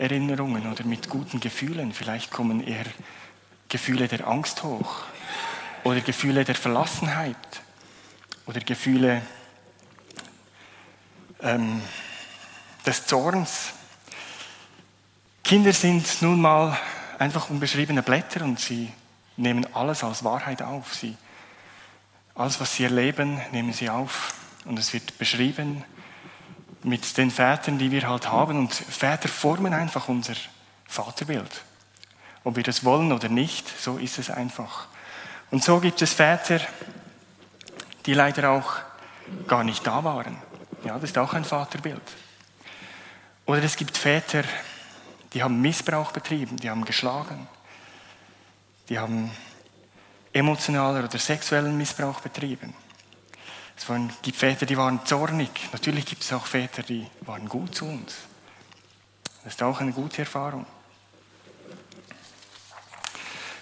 Erinnerungen 0.01 0.71
oder 0.73 0.85
mit 0.85 1.11
guten 1.11 1.41
Gefühlen. 1.41 1.93
Vielleicht 1.93 2.31
kommen 2.31 2.67
eher 2.67 2.87
Gefühle 3.69 4.09
der 4.09 4.27
Angst 4.27 4.63
hoch 4.63 5.03
oder 5.85 6.01
Gefühle 6.01 6.45
der 6.45 6.55
Verlassenheit 6.55 7.37
oder 8.47 8.61
Gefühle 8.61 9.21
ähm, 11.43 11.83
des 12.87 13.07
Zorns. 13.07 13.75
Kinder 15.45 15.75
sind 15.75 16.23
nun 16.23 16.41
mal 16.41 16.79
einfach 17.19 17.51
unbeschriebene 17.51 18.03
Blätter 18.03 18.43
und 18.43 18.59
sie 18.59 18.91
nehmen 19.37 19.67
alles 19.75 20.03
als 20.03 20.25
Wahrheit 20.25 20.63
auf. 20.63 20.95
Sie, 20.95 21.15
alles, 22.35 22.59
was 22.59 22.75
sie 22.75 22.85
erleben, 22.85 23.39
nehmen 23.53 23.75
sie 23.75 23.91
auf 23.91 24.35
und 24.65 24.79
es 24.79 24.95
wird 24.95 25.19
beschrieben 25.19 25.85
mit 26.83 27.17
den 27.17 27.31
Vätern, 27.31 27.79
die 27.79 27.91
wir 27.91 28.09
halt 28.09 28.31
haben. 28.31 28.59
Und 28.59 28.75
Väter 28.75 29.29
formen 29.29 29.73
einfach 29.75 30.09
unser 30.09 30.35
Vaterbild. 30.87 31.63
Ob 32.45 32.57
wir 32.57 32.63
das 32.63 32.85
wollen 32.85 33.13
oder 33.13 33.29
nicht, 33.29 33.69
so 33.81 33.99
ist 33.99 34.19
es 34.19 34.31
einfach. 34.31 34.87
Und 35.51 35.63
so 35.63 35.81
gibt 35.81 36.01
es 36.01 36.13
Väter, 36.13 36.61
die 38.07 38.15
leider 38.15 38.51
auch 38.51 38.77
gar 39.47 39.65
nicht 39.65 39.87
da 39.87 40.03
waren. 40.05 40.37
Ja, 40.85 40.95
das 40.95 41.11
ist 41.11 41.19
auch 41.19 41.35
ein 41.35 41.45
Vaterbild. 41.45 42.03
Oder 43.47 43.63
es 43.63 43.77
gibt 43.77 43.97
Väter, 43.97 44.45
die 45.33 45.43
haben 45.43 45.61
Missbrauch 45.61 46.13
betrieben, 46.13 46.57
die 46.57 46.71
haben 46.71 46.85
geschlagen, 46.85 47.47
die 48.89 48.99
haben 48.99 49.31
emotionaler 50.33 51.05
oder 51.05 51.19
sexuellen 51.19 51.77
Missbrauch 51.77 52.21
betrieben. 52.21 52.75
Es 53.89 54.23
gibt 54.23 54.37
Väter, 54.37 54.67
die 54.67 54.77
waren 54.77 55.05
zornig. 55.07 55.51
Natürlich 55.73 56.05
gibt 56.07 56.23
es 56.23 56.33
auch 56.33 56.47
Väter, 56.47 56.83
die 56.83 57.07
waren 57.23 57.49
gut 57.49 57.75
zu 57.75 57.87
uns. 57.87 58.15
Das 59.43 59.55
ist 59.55 59.63
auch 59.63 59.81
eine 59.81 59.93
gute 59.93 60.23
Erfahrung. 60.23 60.67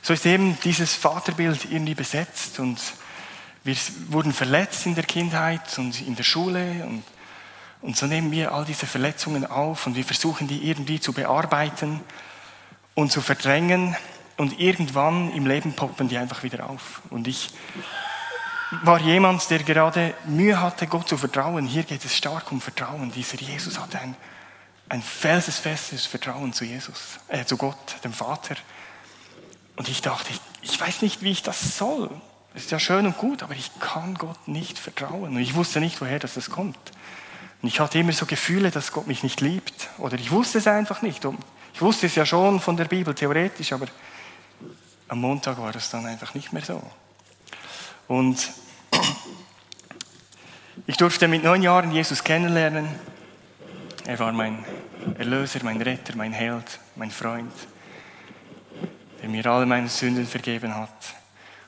So 0.03 0.13
ist 0.13 0.27
eben 0.27 0.59
dieses 0.65 0.95
Vaterbild 0.95 1.67
irgendwie 1.71 1.95
besetzt 1.95 2.59
und 2.59 2.81
wir 3.63 3.77
wurden 4.09 4.33
verletzt 4.33 4.87
in 4.87 4.95
der 4.95 5.05
Kindheit 5.05 5.79
und 5.79 6.01
in 6.01 6.17
der 6.17 6.25
Schule 6.25 6.85
und 6.85 7.05
und 7.81 7.97
so 7.97 8.07
nehmen 8.07 8.33
wir 8.33 8.53
all 8.53 8.65
diese 8.65 8.87
Verletzungen 8.87 9.47
auf 9.47 9.87
und 9.87 9.95
wir 9.95 10.05
versuchen 10.05 10.49
die 10.49 10.69
irgendwie 10.69 10.99
zu 10.99 11.13
bearbeiten 11.13 12.01
und 12.95 13.13
zu 13.13 13.21
verdrängen. 13.21 13.97
Und 14.37 14.61
irgendwann 14.61 15.33
im 15.33 15.47
Leben 15.47 15.73
poppen 15.73 16.09
die 16.09 16.17
einfach 16.17 16.43
wieder 16.43 16.71
auf. 16.71 17.03
Und 17.11 17.27
ich 17.27 17.51
war 18.83 19.01
jemand, 19.01 19.49
der 19.51 19.63
gerade 19.63 20.15
Mühe 20.27 20.61
hatte, 20.61 20.87
Gott 20.87 21.09
zu 21.09 21.17
vertrauen. 21.17 21.67
Hier 21.67 21.85
geht 21.85 22.05
es 22.05 22.17
stark 22.17 22.53
um 22.53 22.61
Vertrauen. 22.61 23.11
Dieser 23.11 23.39
Jesus 23.39 23.79
hatte 23.79 23.99
ein, 23.99 24.15
ein 24.89 25.03
felsesfestes 25.03 26.07
Vertrauen 26.07 26.53
zu 26.53 26.65
Jesus, 26.65 27.19
äh, 27.29 27.45
zu 27.45 27.57
Gott, 27.57 27.97
dem 28.05 28.13
Vater. 28.13 28.57
Und 29.77 29.89
ich 29.89 30.03
dachte, 30.03 30.31
ich, 30.33 30.41
ich 30.71 30.81
weiß 30.81 31.03
nicht, 31.03 31.23
wie 31.23 31.31
ich 31.31 31.43
das 31.43 31.79
soll. 31.79 32.11
Es 32.55 32.65
ist 32.65 32.71
ja 32.71 32.79
schön 32.79 33.07
und 33.07 33.17
gut, 33.17 33.43
aber 33.43 33.55
ich 33.55 33.71
kann 33.81 34.15
Gott 34.15 34.49
nicht 34.49 34.79
vertrauen. 34.79 35.37
Und 35.37 35.39
ich 35.39 35.55
wusste 35.55 35.81
nicht, 35.81 36.01
woher 36.01 36.19
das 36.19 36.51
kommt. 36.51 36.79
Und 37.63 37.69
ich 37.69 37.81
hatte 37.81 37.99
immer 37.99 38.13
so 38.13 38.27
Gefühle, 38.27 38.71
dass 38.71 38.93
Gott 38.93 39.07
mich 39.07 39.23
nicht 39.23 39.41
liebt. 39.41 39.89
Oder 39.99 40.17
ich 40.17 40.31
wusste 40.31 40.59
es 40.59 40.67
einfach 40.67 41.03
nicht. 41.03 41.25
Ich 41.75 41.81
wusste 41.81 42.07
es 42.07 42.15
ja 42.15 42.27
schon 42.27 42.61
von 42.61 42.77
der 42.77 42.87
Bibel 42.87 43.15
theoretisch, 43.15 43.73
aber 43.73 43.87
am 45.09 45.21
Montag 45.21 45.59
war 45.59 45.75
es 45.75 45.91
dann 45.91 46.07
einfach 46.07 46.35
nicht 46.35 46.53
mehr 46.53 46.65
so. 46.65 46.83
Und 48.09 48.50
ich 50.87 50.97
durfte 50.97 51.29
mit 51.29 51.45
neun 51.45 51.62
Jahren 51.62 51.93
Jesus 51.93 52.25
kennenlernen. 52.25 52.88
Er 54.07 54.19
war 54.19 54.33
mein 54.33 54.65
Erlöser, 55.19 55.61
mein 55.62 55.81
Retter, 55.83 56.17
mein 56.17 56.33
Held, 56.33 56.81
mein 56.97 57.11
Freund, 57.11 57.53
der 59.21 59.29
mir 59.29 59.45
alle 59.47 59.67
meine 59.67 59.88
Sünden 59.88 60.27
vergeben 60.27 60.75
hat. 60.75 61.15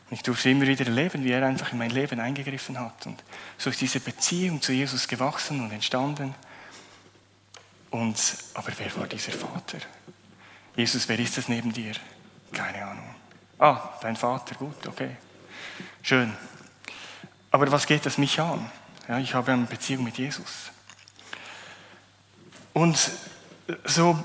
Und 0.08 0.16
ich 0.16 0.22
durfte 0.22 0.48
immer 0.48 0.66
wieder 0.66 0.86
erleben, 0.86 1.22
wie 1.22 1.30
er 1.30 1.46
einfach 1.46 1.72
in 1.72 1.78
mein 1.78 1.90
Leben 1.90 2.18
eingegriffen 2.18 2.80
hat. 2.80 3.06
Und 3.06 3.22
so 3.58 3.68
ist 3.68 3.80
diese 3.80 4.00
Beziehung 4.00 4.62
zu 4.62 4.72
Jesus 4.72 5.06
gewachsen 5.06 5.60
und 5.60 5.70
entstanden. 5.70 6.34
Und, 7.90 8.16
aber 8.54 8.72
wer 8.78 8.96
war 8.96 9.06
dieser 9.06 9.32
Vater? 9.32 9.78
Jesus, 10.74 11.06
wer 11.06 11.18
ist 11.18 11.36
das 11.36 11.48
neben 11.48 11.70
dir? 11.72 11.92
Keine 12.52 12.86
Ahnung. 12.86 13.14
Ah, 13.58 13.90
dein 14.00 14.16
Vater, 14.16 14.54
gut, 14.54 14.86
okay. 14.86 15.16
Schön. 16.02 16.32
Aber 17.50 17.70
was 17.72 17.86
geht 17.86 18.06
das 18.06 18.18
mich 18.18 18.40
an? 18.40 18.70
Ja, 19.08 19.18
ich 19.18 19.34
habe 19.34 19.52
eine 19.52 19.64
Beziehung 19.64 20.04
mit 20.04 20.18
Jesus. 20.18 20.70
Und 22.72 23.10
so 23.84 24.18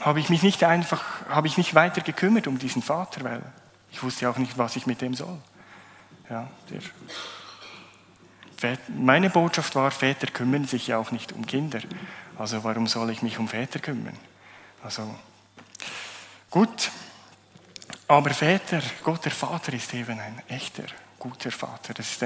habe 0.00 0.20
ich 0.20 0.30
mich 0.30 0.42
nicht 0.42 0.64
einfach, 0.64 1.04
habe 1.28 1.46
ich 1.46 1.58
nicht 1.58 1.74
weiter 1.74 2.00
gekümmert 2.00 2.46
um 2.46 2.58
diesen 2.58 2.82
Vater, 2.82 3.24
weil 3.24 3.42
ich 3.90 4.02
wusste 4.02 4.28
auch 4.30 4.38
nicht, 4.38 4.56
was 4.56 4.76
ich 4.76 4.86
mit 4.86 5.00
dem 5.00 5.14
soll. 5.14 5.38
Ja, 6.28 6.48
meine 8.88 9.30
Botschaft 9.30 9.74
war, 9.74 9.90
Väter 9.90 10.28
kümmern 10.28 10.66
sich 10.66 10.86
ja 10.86 10.98
auch 10.98 11.10
nicht 11.10 11.32
um 11.32 11.46
Kinder. 11.46 11.80
Also 12.38 12.62
warum 12.62 12.86
soll 12.86 13.10
ich 13.10 13.22
mich 13.22 13.38
um 13.38 13.48
Väter 13.48 13.80
kümmern? 13.80 14.16
Also 14.82 15.14
gut, 16.50 16.90
aber 18.06 18.30
Väter, 18.30 18.80
Gott 19.02 19.24
der 19.24 19.32
Vater 19.32 19.72
ist 19.72 19.92
eben 19.94 20.18
ein 20.18 20.42
echter, 20.48 20.84
guter 21.20 21.52
Vater. 21.52 21.94
Das 21.94 22.10
ist 22.10 22.24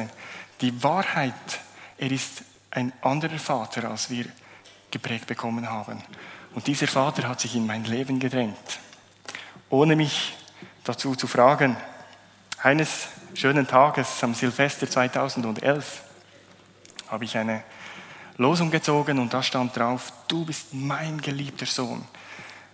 die 0.62 0.82
Wahrheit, 0.82 1.60
er 1.98 2.10
ist 2.10 2.42
ein 2.70 2.92
anderer 3.02 3.38
Vater, 3.38 3.90
als 3.90 4.08
wir 4.08 4.24
geprägt 4.90 5.26
bekommen 5.26 5.68
haben. 5.70 6.02
Und 6.54 6.66
dieser 6.66 6.86
Vater 6.86 7.28
hat 7.28 7.40
sich 7.40 7.54
in 7.56 7.66
mein 7.66 7.84
Leben 7.84 8.18
gedrängt, 8.18 8.78
ohne 9.68 9.96
mich 9.96 10.34
dazu 10.84 11.14
zu 11.14 11.26
fragen. 11.26 11.76
Eines 12.62 13.08
schönen 13.34 13.66
Tages 13.66 14.22
am 14.22 14.34
Silvester 14.34 14.88
2011 14.88 16.02
habe 17.08 17.24
ich 17.24 17.36
eine 17.36 17.62
Losung 18.36 18.70
gezogen 18.70 19.18
und 19.18 19.34
da 19.34 19.42
stand 19.42 19.76
drauf, 19.76 20.12
du 20.28 20.44
bist 20.44 20.72
mein 20.72 21.20
geliebter 21.20 21.66
Sohn, 21.66 22.04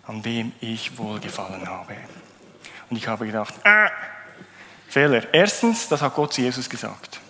an 0.07 0.23
dem 0.23 0.53
ich 0.61 0.97
wohlgefallen 0.97 1.69
habe. 1.69 1.97
Und 2.89 2.97
ich 2.97 3.09
habe 3.09 3.27
gedacht, 3.27 3.55
ah, 3.65 3.91
Fehler. 4.91 5.33
Erstens, 5.33 5.89
das 5.89 6.03
hat 6.03 6.17
Gott 6.17 6.33
zu 6.33 6.41
Jesus 6.41 6.69
gesagt. 6.69 7.21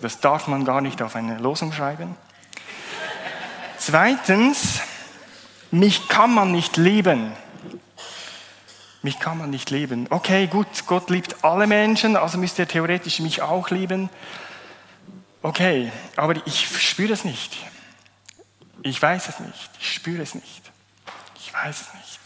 Das 0.00 0.18
darf 0.20 0.46
man 0.46 0.64
gar 0.64 0.80
nicht 0.80 1.02
auf 1.02 1.14
eine 1.14 1.36
Losung 1.36 1.70
schreiben. 1.70 2.16
Zweitens, 3.76 4.80
mich 5.70 6.08
kann 6.08 6.32
man 6.32 6.52
nicht 6.52 6.78
lieben. 6.78 7.32
Mich 9.02 9.18
kann 9.18 9.36
man 9.36 9.50
nicht 9.50 9.68
lieben. 9.68 10.06
Okay, 10.08 10.46
gut, 10.46 10.66
Gott 10.86 11.10
liebt 11.10 11.44
alle 11.44 11.66
Menschen, 11.66 12.16
also 12.16 12.38
müsste 12.38 12.62
er 12.62 12.68
theoretisch 12.68 13.20
mich 13.20 13.42
auch 13.42 13.68
lieben. 13.68 14.08
Okay, 15.42 15.92
aber 16.16 16.34
ich 16.46 16.66
spüre 16.82 17.12
es 17.12 17.24
nicht. 17.24 17.58
Ich 18.82 19.02
weiß 19.02 19.28
es 19.28 19.38
nicht. 19.38 19.70
Ich 19.78 19.92
spüre 19.92 20.22
es 20.22 20.34
nicht. 20.34 20.72
Ich 21.36 21.52
weiß 21.52 21.78
es 21.78 21.94
nicht. 21.94 22.21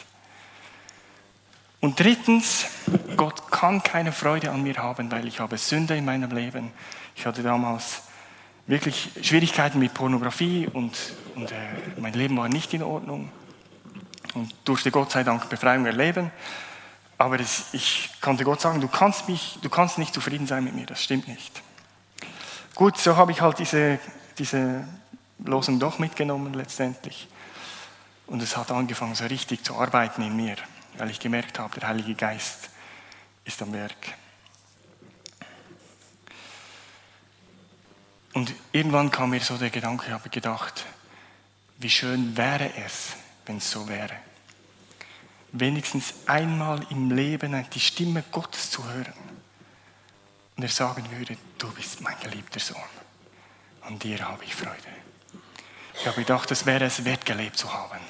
Und 1.80 2.00
drittens, 2.00 2.66
Gott 3.16 3.50
kann 3.50 3.82
keine 3.82 4.12
Freude 4.12 4.50
an 4.50 4.62
mir 4.62 4.76
haben, 4.76 5.10
weil 5.10 5.26
ich 5.26 5.40
habe 5.40 5.58
Sünde 5.58 5.96
in 5.96 6.04
meinem 6.04 6.30
Leben. 6.30 6.72
Ich 7.14 7.26
hatte 7.26 7.42
damals 7.42 8.02
wirklich 8.66 9.10
Schwierigkeiten 9.22 9.78
mit 9.78 9.94
Pornografie 9.94 10.68
und, 10.72 10.96
und 11.34 11.52
äh, 11.52 11.54
mein 11.98 12.14
Leben 12.14 12.36
war 12.36 12.48
nicht 12.48 12.74
in 12.74 12.82
Ordnung 12.82 13.30
und 14.34 14.54
durfte 14.64 14.90
Gott 14.90 15.12
sei 15.12 15.22
Dank 15.22 15.48
Befreiung 15.48 15.86
erleben. 15.86 16.30
Aber 17.18 17.38
das, 17.38 17.72
ich 17.72 18.10
konnte 18.20 18.44
Gott 18.44 18.60
sagen, 18.60 18.80
du 18.80 18.88
kannst, 18.88 19.28
mich, 19.28 19.58
du 19.62 19.70
kannst 19.70 19.98
nicht 19.98 20.12
zufrieden 20.12 20.46
sein 20.46 20.64
mit 20.64 20.74
mir, 20.74 20.86
das 20.86 21.02
stimmt 21.02 21.28
nicht. 21.28 21.62
Gut, 22.74 22.98
so 22.98 23.16
habe 23.16 23.32
ich 23.32 23.40
halt 23.40 23.58
diese, 23.58 23.98
diese 24.38 24.86
Losung 25.38 25.78
doch 25.78 25.98
mitgenommen 25.98 26.52
letztendlich. 26.52 27.28
Und 28.26 28.42
es 28.42 28.56
hat 28.56 28.70
angefangen, 28.70 29.14
so 29.14 29.24
richtig 29.24 29.64
zu 29.64 29.76
arbeiten 29.76 30.22
in 30.22 30.36
mir, 30.36 30.56
weil 30.98 31.10
ich 31.10 31.20
gemerkt 31.20 31.58
habe, 31.58 31.78
der 31.80 31.88
Heilige 31.88 32.14
Geist 32.14 32.70
ist 33.44 33.62
am 33.62 33.72
Werk. 33.72 34.14
Und 38.34 38.52
irgendwann 38.72 39.10
kam 39.10 39.30
mir 39.30 39.40
so 39.40 39.56
der 39.56 39.70
Gedanke, 39.70 40.06
ich 40.06 40.12
habe 40.12 40.28
gedacht, 40.28 40.84
wie 41.78 41.88
schön 41.88 42.36
wäre 42.36 42.70
es, 42.84 43.14
wenn 43.46 43.58
es 43.58 43.70
so 43.70 43.88
wäre. 43.88 44.16
Wenigstens 45.52 46.12
einmal 46.26 46.84
im 46.90 47.10
Leben 47.10 47.64
die 47.72 47.80
Stimme 47.80 48.22
Gottes 48.30 48.70
zu 48.70 48.84
hören 48.84 49.14
und 50.56 50.62
er 50.62 50.68
sagen 50.68 51.10
würde, 51.12 51.36
du 51.58 51.70
bist 51.72 52.00
mein 52.00 52.18
geliebter 52.20 52.60
Sohn, 52.60 52.76
an 53.82 53.98
dir 53.98 54.26
habe 54.26 54.44
ich 54.44 54.54
Freude. 54.54 54.74
Ich 55.98 56.06
habe 56.06 56.20
gedacht, 56.20 56.50
das 56.50 56.66
wäre 56.66 56.84
es 56.84 57.04
wert, 57.04 57.24
gelebt 57.24 57.56
zu 57.56 57.72
haben. 57.72 58.00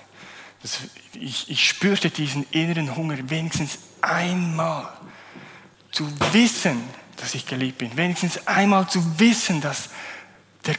Ich, 1.12 1.48
ich 1.48 1.68
spürte 1.68 2.10
diesen 2.10 2.44
inneren 2.50 2.96
Hunger, 2.96 3.16
wenigstens 3.30 3.78
einmal 4.00 4.88
zu 5.92 6.10
wissen, 6.32 6.82
dass 7.16 7.34
ich 7.34 7.46
geliebt 7.46 7.78
bin. 7.78 7.96
Wenigstens 7.96 8.46
einmal 8.46 8.88
zu 8.88 9.18
wissen, 9.18 9.60
dass 9.60 9.88
der 10.66 10.76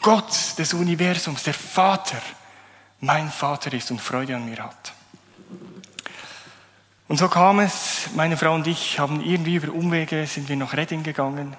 Gott 0.00 0.58
des 0.58 0.74
Universums, 0.74 1.42
der 1.42 1.54
Vater, 1.54 2.20
mein 3.00 3.30
Vater 3.30 3.72
ist 3.72 3.90
und 3.90 4.00
Freude 4.00 4.36
an 4.36 4.48
mir 4.48 4.58
hat. 4.58 4.92
Und 7.08 7.18
so 7.18 7.28
kam 7.28 7.60
es, 7.60 8.08
meine 8.16 8.36
Frau 8.36 8.54
und 8.54 8.66
ich 8.66 8.98
haben 8.98 9.24
irgendwie 9.24 9.56
über 9.56 9.72
Umwege, 9.72 10.26
sind 10.26 10.48
wir 10.48 10.56
nach 10.56 10.72
Redding 10.72 11.04
gegangen. 11.04 11.56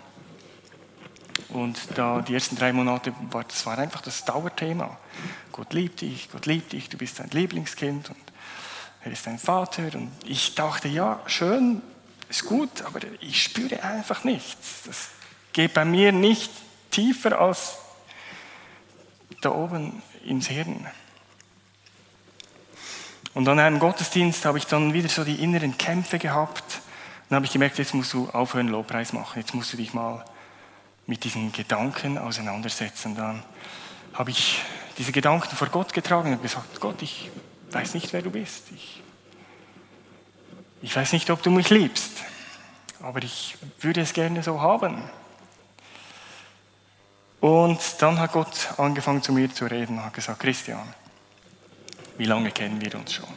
Und 1.58 1.80
da 1.96 2.22
die 2.22 2.36
ersten 2.36 2.56
drei 2.56 2.72
Monate, 2.72 3.12
war, 3.32 3.44
das 3.44 3.66
war 3.66 3.80
einfach 3.80 4.02
das 4.02 4.24
Dauerthema. 4.24 4.96
Gott 5.52 5.74
liebt 5.74 6.02
dich, 6.02 6.30
Gott 6.32 6.46
liebt 6.46 6.72
dich, 6.72 6.88
du 6.88 6.98
bist 6.98 7.16
sein 7.16 7.32
Lieblingskind 7.32 8.10
und 8.10 8.18
er 9.04 9.12
ist 9.12 9.26
dein 9.26 9.40
Vater. 9.40 9.82
Und 9.96 10.12
ich 10.24 10.54
dachte, 10.54 10.88
ja, 10.88 11.20
schön, 11.26 11.82
ist 12.30 12.46
gut, 12.46 12.84
aber 12.84 13.00
ich 13.22 13.42
spüre 13.42 13.82
einfach 13.82 14.24
nichts. 14.24 14.84
Das 14.86 15.10
geht 15.52 15.74
bei 15.74 15.84
mir 15.84 16.12
nicht 16.12 16.52
tiefer 16.92 17.42
als 17.42 17.80
da 19.42 19.50
oben 19.50 20.04
ins 20.26 20.50
Hirn. 20.50 20.86
Und 23.34 23.48
an 23.48 23.58
einem 23.58 23.80
Gottesdienst 23.80 24.46
habe 24.46 24.60
ich 24.60 24.68
dann 24.68 24.94
wieder 24.94 25.10
so 25.10 25.24
die 25.24 25.42
inneren 25.42 25.76
Kämpfe 25.76 26.20
gehabt. 26.20 26.82
Dann 27.30 27.38
habe 27.38 27.48
ich 27.48 27.52
gemerkt, 27.52 27.80
jetzt 27.80 27.96
musst 27.96 28.14
du 28.14 28.30
aufhören, 28.30 28.68
Lobpreis 28.68 29.12
machen. 29.12 29.40
Jetzt 29.40 29.56
musst 29.56 29.74
du 29.74 29.78
dich 29.78 29.96
mal 29.96 30.24
mit 31.08 31.24
diesen 31.24 31.52
Gedanken 31.52 32.18
auseinandersetzen. 32.18 33.16
Dann 33.16 33.42
habe 34.14 34.32
ich 34.32 34.62
diese 34.98 35.12
Gedanken 35.12 35.56
vor 35.56 35.70
Gott 35.70 35.94
getragen 35.94 36.34
und 36.34 36.42
gesagt, 36.42 36.80
Gott, 36.80 37.02
ich 37.02 37.32
weiß 37.72 37.94
nicht, 37.94 38.14
wer 38.14 38.22
du 38.22 38.30
bist. 38.30 38.64
Ich, 38.76 39.02
ich 40.82 40.96
weiß 40.96 41.14
nicht, 41.14 41.30
ob 41.30 41.42
du 41.42 41.50
mich 41.50 41.70
liebst, 41.70 42.12
aber 43.02 43.24
ich 43.24 43.58
würde 43.80 44.02
es 44.02 44.14
gerne 44.14 44.44
so 44.44 44.62
haben. 44.62 45.02
Und 47.40 47.80
dann 48.00 48.20
hat 48.20 48.34
Gott 48.34 48.74
angefangen 48.78 49.22
zu 49.22 49.32
mir 49.32 49.54
zu 49.54 49.66
reden 49.66 49.98
und 49.98 50.06
hat 50.06 50.14
gesagt, 50.14 50.40
Christian, 50.40 50.94
wie 52.18 52.26
lange 52.26 52.52
kennen 52.52 52.82
wir 52.82 52.96
uns 52.96 53.14
schon? 53.14 53.30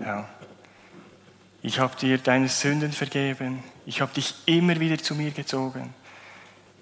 Ja. 0.00 0.28
Ich 1.62 1.78
habe 1.78 1.94
dir 1.96 2.18
deine 2.18 2.48
Sünden 2.48 2.92
vergeben. 2.92 3.62
Ich 3.84 4.00
habe 4.00 4.12
dich 4.14 4.34
immer 4.46 4.78
wieder 4.80 4.98
zu 4.98 5.14
mir 5.14 5.30
gezogen. 5.30 5.92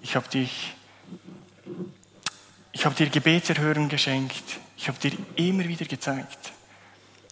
Ich 0.05 0.15
habe 0.15 0.29
dich, 0.29 0.71
ich 2.71 2.85
habe 2.85 2.93
dir 2.93 3.09
Gebetserhörung 3.09 3.89
geschenkt. 3.89 4.43
Ich 4.77 4.87
habe 4.87 4.99
dir 4.99 5.13
immer 5.35 5.63
wieder 5.67 5.85
gezeigt. 5.85 6.51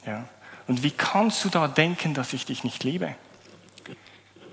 Ja. 0.08 0.28
Und 0.66 0.82
wie 0.82 0.90
kannst 0.90 1.46
du 1.46 1.50
da 1.50 1.68
denken, 1.68 2.16
dass 2.16 2.34
ich 2.34 2.48
dich 2.48 2.64
nicht 2.64 2.84
liebe? 2.84 3.14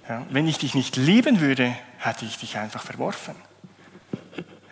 Ja. 0.07 0.27
Wenn 0.29 0.47
ich 0.47 0.59
dich 0.59 0.75
nicht 0.75 0.97
lieben 0.97 1.41
würde, 1.41 1.75
hätte 1.97 2.27
ich 2.27 2.37
dich 2.37 2.59
einfach 2.59 2.83
verworfen. 2.83 3.35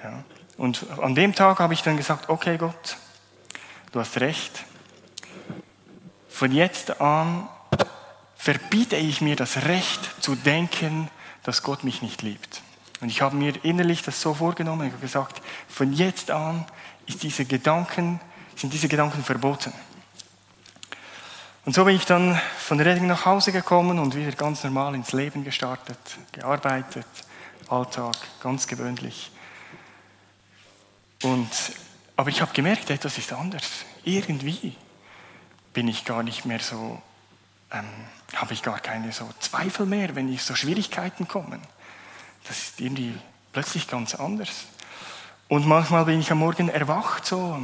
Ja. 0.05 0.25
Und 0.59 0.85
an 0.99 1.15
dem 1.15 1.35
Tag 1.35 1.59
habe 1.59 1.73
ich 1.73 1.83
dann 1.83 1.97
gesagt, 1.97 2.29
okay 2.29 2.59
Gott, 2.59 2.99
du 3.93 4.01
hast 4.01 4.21
recht. 4.21 4.63
Von 6.29 6.53
jetzt 6.53 7.01
an 7.01 7.49
verbiete 8.37 8.97
ich 8.97 9.23
mir 9.23 9.37
das 9.37 9.65
Recht 9.65 10.23
zu 10.23 10.35
denken, 10.35 11.09
dass 11.45 11.63
Gott 11.63 11.83
mich 11.83 12.03
nicht 12.03 12.21
liebt. 12.21 12.61
Und 13.01 13.09
ich 13.11 13.23
habe 13.23 13.37
mir 13.37 13.65
innerlich 13.65 14.03
das 14.03 14.21
so 14.21 14.35
vorgenommen, 14.35 14.87
ich 14.87 14.93
habe 14.93 15.03
gesagt, 15.03 15.41
von 15.69 15.93
jetzt 15.93 16.31
an 16.31 16.67
diese 17.23 17.45
Gedanken, 17.45 18.21
sind 18.57 18.73
diese 18.73 18.89
Gedanken 18.89 19.23
verboten. 19.23 19.73
Und 21.65 21.75
so 21.75 21.85
bin 21.85 21.95
ich 21.97 22.07
dann 22.07 22.41
von 22.59 22.81
Redding 22.81 23.07
nach 23.07 23.25
Hause 23.25 23.53
gekommen 23.53 23.99
und 23.99 24.15
wieder 24.15 24.33
ganz 24.33 24.65
normal 24.65 24.95
ins 24.95 25.13
Leben 25.13 25.45
gestartet, 25.45 25.99
gearbeitet, 26.33 27.07
Alltag, 27.69 28.17
ganz 28.41 28.67
gewöhnlich. 28.67 29.31
Und 31.23 31.51
aber 32.19 32.31
ich 32.31 32.41
habe 32.41 32.53
gemerkt, 32.53 32.91
etwas 32.91 33.17
ist 33.17 33.33
anders. 33.33 33.85
Irgendwie 34.03 34.77
bin 35.73 35.87
ich 35.87 36.05
gar 36.05 36.25
nicht 36.25 36.45
mehr 36.47 36.59
so, 36.59 37.01
ähm, 37.71 37.87
habe 38.35 38.55
ich 38.55 38.63
gar 38.63 38.81
keine 38.81 39.13
so 39.13 39.29
Zweifel 39.39 39.87
mehr, 39.87 40.17
wenn 40.17 40.33
ich 40.33 40.43
so 40.43 40.57
Schwierigkeiten 40.57 41.29
kommen. 41.29 41.61
Das 42.49 42.59
ist 42.59 42.81
irgendwie 42.81 43.15
plötzlich 43.53 43.87
ganz 43.87 44.15
anders. 44.15 44.65
Und 45.49 45.67
manchmal 45.67 46.07
bin 46.07 46.19
ich 46.19 46.31
am 46.33 46.39
Morgen 46.39 46.69
erwacht, 46.69 47.25
so, 47.27 47.59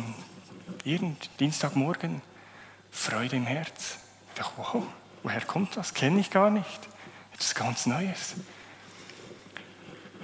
irgend 0.85 1.29
Dienstagmorgen, 1.40 2.23
Freude 2.90 3.37
im 3.37 3.47
Herz. 3.47 3.97
Ich 4.29 4.35
dachte, 4.38 4.53
wow, 4.57 4.83
woher 5.23 5.40
kommt 5.40 5.77
das? 5.77 5.94
Kenne 5.94 6.20
ich 6.20 6.31
gar 6.31 6.51
nicht. 6.51 6.88
Etwas 7.33 7.55
ganz 7.55 7.87
Neues. 7.87 8.35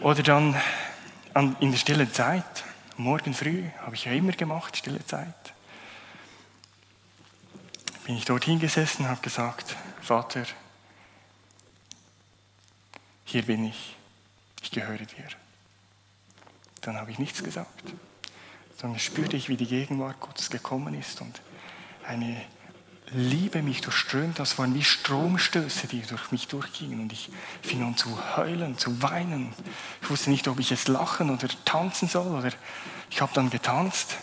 Oder 0.01 0.23
dann 0.23 0.57
in 1.61 1.70
der 1.70 1.79
stillen 1.79 2.12
Zeit, 2.12 2.64
morgen 2.96 3.35
früh, 3.35 3.64
habe 3.85 3.94
ich 3.94 4.05
ja 4.05 4.12
immer 4.12 4.33
gemacht, 4.33 4.77
stille 4.77 5.05
Zeit. 5.05 5.35
Bin 8.05 8.16
ich 8.16 8.25
dort 8.25 8.44
hingesessen 8.44 9.05
und 9.05 9.11
habe 9.11 9.20
gesagt, 9.20 9.77
Vater, 10.03 10.44
hier 13.25 13.42
bin 13.42 13.66
ich, 13.66 13.96
ich 14.62 14.70
gehöre 14.70 14.99
dir. 14.99 15.29
Dann 16.83 16.96
habe 16.96 17.11
ich 17.11 17.18
nichts 17.18 17.42
gesagt. 17.42 17.92
Dann 18.81 18.99
spürte 18.99 19.37
ich, 19.37 19.49
wie 19.49 19.57
die 19.57 19.66
Gegenwart 19.66 20.20
Gottes 20.20 20.51
gekommen 20.51 20.94
ist 20.94 21.20
und 21.20 21.40
eine 22.07 22.40
Liebe 23.12 23.62
mich 23.62 23.81
durchströmt. 23.81 24.38
Das 24.38 24.57
waren 24.59 24.75
wie 24.75 24.85
Stromstöße, 24.85 25.88
die 25.88 26.01
durch 26.03 26.31
mich 26.31 26.49
durchgingen. 26.49 27.01
Und 27.01 27.12
ich 27.12 27.29
fing 27.61 27.83
an 27.83 27.96
zu 27.96 28.37
heulen, 28.37 28.79
zu 28.79 29.03
weinen. 29.03 29.53
Ich 30.01 30.11
wusste 30.11 30.31
nicht, 30.31 30.46
ob 30.49 30.61
ich 30.61 30.70
jetzt 30.70 30.88
lachen 30.88 31.31
oder 31.31 31.49
tanzen 31.64 32.09
soll. 32.09 32.29
Oder 32.29 32.53
ich 33.11 33.20
habe 33.20 33.33
dann 33.35 33.51
getanzt. 33.51 34.16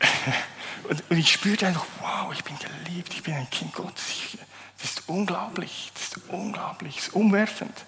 Und 1.08 1.18
ich 1.18 1.30
spürte 1.30 1.66
einfach, 1.66 1.86
wow, 2.00 2.32
ich 2.32 2.42
bin 2.42 2.56
geliebt, 2.58 3.14
ich 3.14 3.22
bin 3.22 3.34
ein 3.34 3.48
Kind 3.50 3.72
Gottes. 3.72 4.36
Das 4.80 4.90
ist 4.90 5.08
unglaublich, 5.08 5.92
das 5.94 6.02
ist 6.02 6.28
unglaublich, 6.28 6.96
das 6.96 7.06
ist 7.06 7.14
umwerfend. 7.14 7.84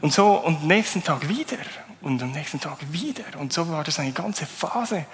Und 0.00 0.12
so, 0.12 0.32
und 0.32 0.66
nächsten 0.66 1.02
Tag 1.02 1.28
wieder 1.28 1.58
und 2.04 2.22
am 2.22 2.32
nächsten 2.32 2.60
Tag 2.60 2.76
wieder. 2.92 3.24
Und 3.38 3.52
so 3.52 3.68
war 3.68 3.82
das 3.82 3.98
eine 3.98 4.12
ganze 4.12 4.46
Phase, 4.46 5.06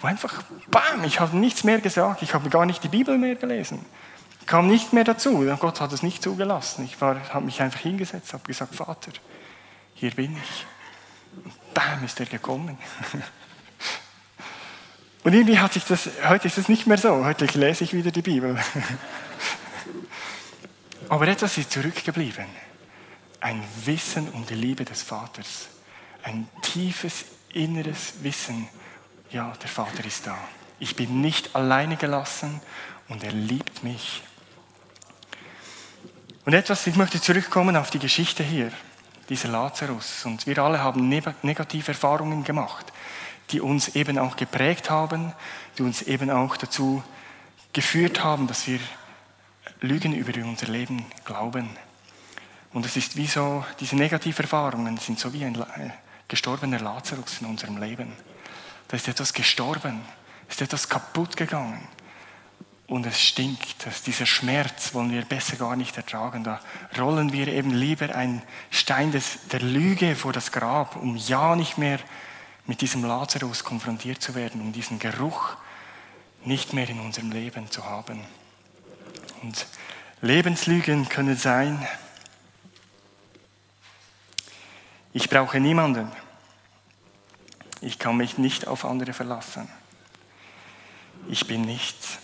wo 0.00 0.06
einfach, 0.06 0.42
bam, 0.70 1.04
ich 1.04 1.20
habe 1.20 1.36
nichts 1.36 1.62
mehr 1.62 1.80
gesagt, 1.80 2.22
ich 2.22 2.32
habe 2.32 2.48
gar 2.48 2.64
nicht 2.64 2.82
die 2.82 2.88
Bibel 2.88 3.18
mehr 3.18 3.34
gelesen. 3.34 3.84
Ich 4.40 4.46
kam 4.46 4.66
nicht 4.66 4.94
mehr 4.94 5.04
dazu, 5.04 5.44
Gott 5.60 5.80
hat 5.80 5.92
es 5.92 6.02
nicht 6.02 6.22
zugelassen. 6.22 6.86
Ich 6.86 6.98
habe 7.00 7.40
mich 7.42 7.60
einfach 7.60 7.80
hingesetzt, 7.80 8.32
habe 8.32 8.44
gesagt, 8.44 8.74
Vater, 8.74 9.12
hier 9.94 10.10
bin 10.12 10.36
ich. 10.36 10.66
Und 11.44 11.74
bam, 11.74 12.02
ist 12.04 12.18
er 12.18 12.26
gekommen. 12.26 12.78
Und 15.24 15.34
irgendwie 15.34 15.58
hat 15.58 15.74
sich 15.74 15.84
das, 15.84 16.08
heute 16.26 16.46
ist 16.46 16.56
es 16.56 16.70
nicht 16.70 16.86
mehr 16.86 16.96
so, 16.96 17.26
heute 17.26 17.44
lese 17.58 17.84
ich 17.84 17.92
wieder 17.92 18.10
die 18.10 18.22
Bibel. 18.22 18.58
Aber 21.10 21.28
etwas 21.28 21.58
ist 21.58 21.72
zurückgeblieben 21.72 22.46
ein 23.40 23.62
Wissen 23.84 24.28
um 24.30 24.46
die 24.46 24.54
Liebe 24.54 24.84
des 24.84 25.02
Vaters. 25.02 25.68
Ein 26.22 26.48
tiefes 26.62 27.24
inneres 27.52 28.14
Wissen, 28.22 28.68
ja, 29.30 29.52
der 29.62 29.68
Vater 29.68 30.04
ist 30.04 30.26
da. 30.26 30.36
Ich 30.78 30.96
bin 30.96 31.20
nicht 31.20 31.54
alleine 31.54 31.96
gelassen 31.96 32.60
und 33.08 33.22
er 33.24 33.32
liebt 33.32 33.82
mich. 33.82 34.22
Und 36.44 36.54
etwas, 36.54 36.86
ich 36.86 36.96
möchte 36.96 37.20
zurückkommen 37.20 37.76
auf 37.76 37.90
die 37.90 37.98
Geschichte 37.98 38.42
hier, 38.42 38.72
dieser 39.28 39.48
Lazarus. 39.48 40.24
Und 40.24 40.46
wir 40.46 40.58
alle 40.58 40.82
haben 40.82 41.08
negative 41.08 41.88
Erfahrungen 41.88 42.44
gemacht, 42.44 42.92
die 43.50 43.60
uns 43.60 43.88
eben 43.96 44.18
auch 44.18 44.36
geprägt 44.36 44.88
haben, 44.90 45.32
die 45.76 45.82
uns 45.82 46.02
eben 46.02 46.30
auch 46.30 46.56
dazu 46.56 47.02
geführt 47.72 48.24
haben, 48.24 48.46
dass 48.46 48.66
wir 48.66 48.80
Lügen 49.80 50.14
über 50.14 50.32
unser 50.42 50.68
Leben 50.68 51.04
glauben. 51.24 51.68
Und 52.72 52.84
es 52.84 52.96
ist 52.96 53.16
wie 53.16 53.26
so, 53.26 53.64
diese 53.80 53.96
Negativerfahrungen 53.96 54.98
sind 54.98 55.18
so 55.18 55.32
wie 55.32 55.44
ein 55.44 55.56
gestorbener 56.28 56.80
Lazarus 56.80 57.40
in 57.40 57.46
unserem 57.46 57.78
Leben. 57.78 58.12
Da 58.88 58.96
ist 58.96 59.08
etwas 59.08 59.32
gestorben, 59.32 60.00
ist 60.48 60.62
etwas 60.62 60.88
kaputt 60.88 61.36
gegangen. 61.36 61.86
Und 62.86 63.04
es 63.04 63.20
stinkt, 63.20 63.84
dass 63.86 64.02
dieser 64.02 64.24
Schmerz 64.24 64.94
wollen 64.94 65.12
wir 65.12 65.22
besser 65.22 65.56
gar 65.56 65.76
nicht 65.76 65.96
ertragen. 65.98 66.42
Da 66.42 66.60
rollen 66.98 67.32
wir 67.32 67.48
eben 67.48 67.70
lieber 67.70 68.14
einen 68.14 68.42
Stein 68.70 69.12
des, 69.12 69.48
der 69.52 69.60
Lüge 69.60 70.16
vor 70.16 70.32
das 70.32 70.52
Grab, 70.52 70.96
um 70.96 71.16
ja 71.16 71.54
nicht 71.54 71.76
mehr 71.76 71.98
mit 72.66 72.80
diesem 72.80 73.04
Lazarus 73.04 73.62
konfrontiert 73.62 74.22
zu 74.22 74.34
werden, 74.34 74.62
um 74.62 74.72
diesen 74.72 74.98
Geruch 74.98 75.56
nicht 76.44 76.72
mehr 76.72 76.88
in 76.88 77.00
unserem 77.00 77.30
Leben 77.30 77.70
zu 77.70 77.84
haben. 77.84 78.20
Und 79.42 79.66
Lebenslügen 80.22 81.08
können 81.10 81.36
sein, 81.36 81.86
Ich 85.12 85.28
brauche 85.28 85.60
niemanden. 85.60 86.10
Ich 87.80 87.98
kann 87.98 88.16
mich 88.16 88.38
nicht 88.38 88.66
auf 88.66 88.84
andere 88.84 89.12
verlassen. 89.12 89.68
Ich 91.28 91.46
bin 91.46 91.62
nichts. 91.62 92.18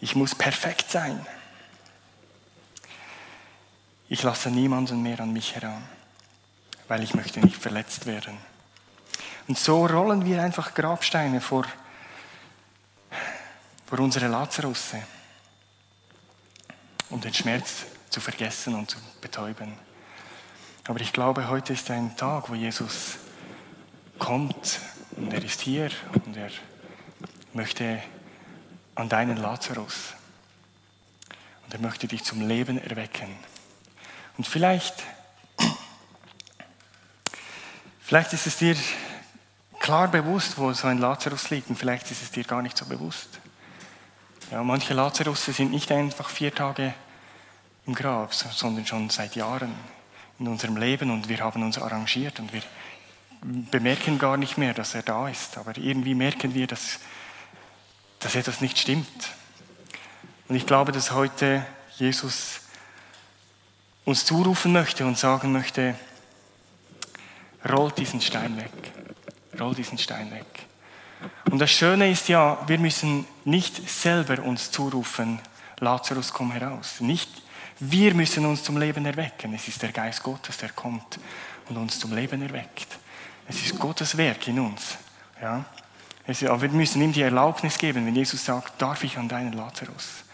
Ich 0.00 0.14
muss 0.14 0.34
perfekt 0.34 0.90
sein. 0.90 1.24
Ich 4.08 4.22
lasse 4.22 4.50
niemanden 4.50 5.02
mehr 5.02 5.20
an 5.20 5.32
mich 5.32 5.54
heran, 5.54 5.82
weil 6.88 7.02
ich 7.02 7.14
möchte 7.14 7.40
nicht 7.40 7.56
verletzt 7.56 8.06
werden. 8.06 8.36
Und 9.48 9.58
so 9.58 9.86
rollen 9.86 10.24
wir 10.24 10.42
einfach 10.42 10.74
Grabsteine 10.74 11.40
vor, 11.40 11.64
vor 13.86 14.00
unsere 14.00 14.28
Lazarusse, 14.28 15.02
um 17.10 17.20
den 17.20 17.32
Schmerz 17.32 17.86
zu 18.10 18.20
vergessen 18.20 18.74
und 18.74 18.90
zu 18.90 18.98
betäuben. 19.20 19.72
Aber 20.86 21.00
ich 21.00 21.14
glaube, 21.14 21.48
heute 21.48 21.72
ist 21.72 21.90
ein 21.90 22.14
Tag, 22.14 22.50
wo 22.50 22.54
Jesus 22.54 23.16
kommt 24.18 24.80
und 25.16 25.32
er 25.32 25.42
ist 25.42 25.62
hier 25.62 25.90
und 26.12 26.36
er 26.36 26.50
möchte 27.54 28.02
an 28.94 29.08
deinen 29.08 29.38
Lazarus 29.38 30.12
und 31.64 31.72
er 31.72 31.80
möchte 31.80 32.06
dich 32.06 32.22
zum 32.22 32.46
Leben 32.46 32.76
erwecken. 32.76 33.34
Und 34.36 34.46
vielleicht, 34.46 35.04
vielleicht 38.00 38.34
ist 38.34 38.46
es 38.46 38.58
dir 38.58 38.76
klar 39.80 40.08
bewusst, 40.08 40.58
wo 40.58 40.70
so 40.74 40.86
ein 40.86 40.98
Lazarus 40.98 41.48
liegt 41.48 41.70
und 41.70 41.76
vielleicht 41.76 42.10
ist 42.10 42.22
es 42.22 42.30
dir 42.30 42.44
gar 42.44 42.60
nicht 42.60 42.76
so 42.76 42.84
bewusst. 42.84 43.40
Ja, 44.50 44.62
manche 44.62 44.92
Lazarusse 44.92 45.54
sind 45.54 45.70
nicht 45.70 45.90
einfach 45.90 46.28
vier 46.28 46.54
Tage 46.54 46.92
im 47.86 47.94
Grab, 47.94 48.34
sondern 48.34 48.84
schon 48.84 49.08
seit 49.08 49.34
Jahren 49.34 49.74
in 50.38 50.48
unserem 50.48 50.76
Leben 50.76 51.10
und 51.10 51.28
wir 51.28 51.38
haben 51.40 51.62
uns 51.62 51.78
arrangiert 51.78 52.40
und 52.40 52.52
wir 52.52 52.62
bemerken 53.70 54.18
gar 54.18 54.36
nicht 54.36 54.58
mehr, 54.58 54.74
dass 54.74 54.94
er 54.94 55.02
da 55.02 55.28
ist. 55.28 55.58
Aber 55.58 55.76
irgendwie 55.76 56.14
merken 56.14 56.54
wir, 56.54 56.66
dass, 56.66 56.98
dass 58.18 58.34
etwas 58.34 58.60
nicht 58.60 58.78
stimmt. 58.78 59.30
Und 60.48 60.56
ich 60.56 60.66
glaube, 60.66 60.92
dass 60.92 61.12
heute 61.12 61.64
Jesus 61.96 62.60
uns 64.04 64.24
zurufen 64.24 64.72
möchte 64.72 65.06
und 65.06 65.16
sagen 65.16 65.52
möchte, 65.52 65.94
rollt 67.68 67.96
diesen 67.98 68.20
Stein 68.20 68.56
weg, 68.56 68.72
roll 69.58 69.74
diesen 69.74 69.98
Stein 69.98 70.30
weg. 70.30 70.46
Und 71.50 71.58
das 71.58 71.70
Schöne 71.70 72.10
ist 72.10 72.28
ja, 72.28 72.58
wir 72.66 72.78
müssen 72.78 73.26
nicht 73.44 73.88
selber 73.88 74.42
uns 74.42 74.70
zurufen, 74.70 75.40
Lazarus, 75.80 76.32
komm 76.32 76.52
heraus. 76.52 77.00
Nicht 77.00 77.30
wir 77.80 78.14
müssen 78.14 78.46
uns 78.46 78.62
zum 78.62 78.78
Leben 78.78 79.04
erwecken. 79.04 79.54
Es 79.54 79.68
ist 79.68 79.82
der 79.82 79.92
Geist 79.92 80.22
Gottes, 80.22 80.56
der 80.58 80.70
kommt 80.70 81.18
und 81.68 81.76
uns 81.76 81.98
zum 81.98 82.14
Leben 82.14 82.40
erweckt. 82.42 82.98
Es 83.48 83.62
ist 83.62 83.78
Gottes 83.78 84.16
Werk 84.16 84.46
in 84.48 84.60
uns. 84.60 84.96
Ja? 85.40 85.64
aber 86.26 86.62
wir 86.62 86.70
müssen 86.70 87.02
ihm 87.02 87.12
die 87.12 87.22
Erlaubnis 87.22 87.76
geben, 87.76 88.06
wenn 88.06 88.14
Jesus 88.14 88.44
sagt, 88.44 88.80
darf 88.80 89.04
ich 89.04 89.18
an 89.18 89.28
deinen 89.28 89.52
Lazarus? 89.52 90.24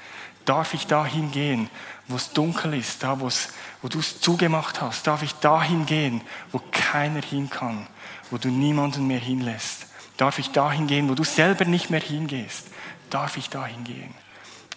Darf 0.44 0.72
ich 0.74 0.86
dahin 0.86 1.32
gehen, 1.32 1.68
wo 2.06 2.16
es 2.16 2.32
dunkel 2.32 2.74
ist, 2.74 3.02
da 3.02 3.20
wo 3.20 3.88
du 3.88 3.98
es 3.98 4.20
zugemacht 4.20 4.80
hast? 4.80 5.06
Darf 5.06 5.22
ich 5.22 5.34
dahin 5.34 5.86
gehen, 5.86 6.20
wo 6.52 6.60
keiner 6.70 7.22
hin 7.22 7.50
kann, 7.50 7.86
wo 8.30 8.38
du 8.38 8.48
niemanden 8.48 9.06
mehr 9.06 9.18
hinlässt? 9.18 9.86
Darf 10.16 10.38
ich 10.38 10.50
dahin 10.50 10.86
gehen, 10.86 11.08
wo 11.08 11.14
du 11.14 11.24
selber 11.24 11.64
nicht 11.64 11.90
mehr 11.90 12.00
hingehst? 12.00 12.68
Darf 13.10 13.36
ich 13.36 13.48
dahin 13.48 13.84
gehen 13.84 14.14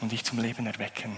und 0.01 0.11
dich 0.11 0.23
zum 0.23 0.39
Leben 0.39 0.65
erwecken? 0.65 1.17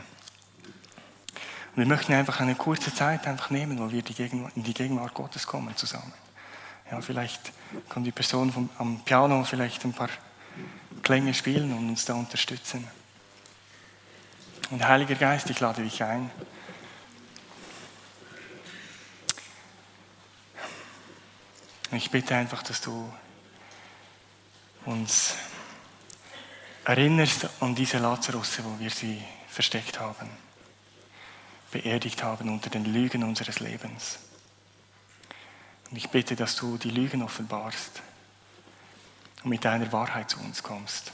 Und 1.76 1.82
wir 1.82 1.88
möchten 1.88 2.14
einfach 2.14 2.40
eine 2.40 2.56
kurze 2.56 2.94
Zeit 2.94 3.28
einfach 3.28 3.50
nehmen, 3.50 3.78
wo 3.80 3.92
wir 3.92 4.02
die 4.02 4.24
in 4.24 4.64
die 4.64 4.74
Gegenwart 4.74 5.14
Gottes 5.14 5.46
kommen 5.46 5.76
zusammen. 5.76 6.14
Ja, 6.90 7.02
vielleicht 7.02 7.52
kann 7.90 8.06
die 8.06 8.14
Person 8.14 8.54
vom, 8.54 8.70
am 8.78 9.02
Piano 9.04 9.44
vielleicht 9.44 9.84
ein 9.84 9.92
paar 9.92 10.08
Klänge 11.04 11.34
spielen 11.34 11.74
und 11.74 11.90
uns 11.90 12.06
da 12.06 12.14
unterstützen. 12.14 12.88
Und 14.72 14.88
Heiliger 14.88 15.16
Geist, 15.16 15.50
ich 15.50 15.60
lade 15.60 15.84
dich 15.84 16.02
ein. 16.02 16.32
Ich 21.92 22.10
bitte 22.10 22.36
einfach, 22.36 22.64
dass 22.64 22.80
du 22.80 23.12
uns 24.86 25.36
erinnerst 26.86 27.50
an 27.60 27.76
diese 27.76 27.98
Lazarusse, 27.98 28.64
wo 28.64 28.80
wir 28.80 28.92
sie 28.92 29.22
versteckt 29.50 30.00
haben 30.00 30.45
beerdigt 31.76 32.24
haben 32.24 32.48
unter 32.48 32.70
den 32.70 32.86
Lügen 32.86 33.22
unseres 33.24 33.60
Lebens. 33.60 34.20
Und 35.92 35.98
ich 35.98 36.10
bitte, 36.10 36.38
dass 36.38 36.56
du 36.56 36.78
die 36.78 36.90
Lügen 36.90 37.22
offenbarst 37.22 38.02
und 39.44 39.50
mit 39.50 39.66
deiner 39.66 39.92
Wahrheit 39.92 40.30
zu 40.30 40.40
uns 40.40 40.64
kommst. 40.64 41.12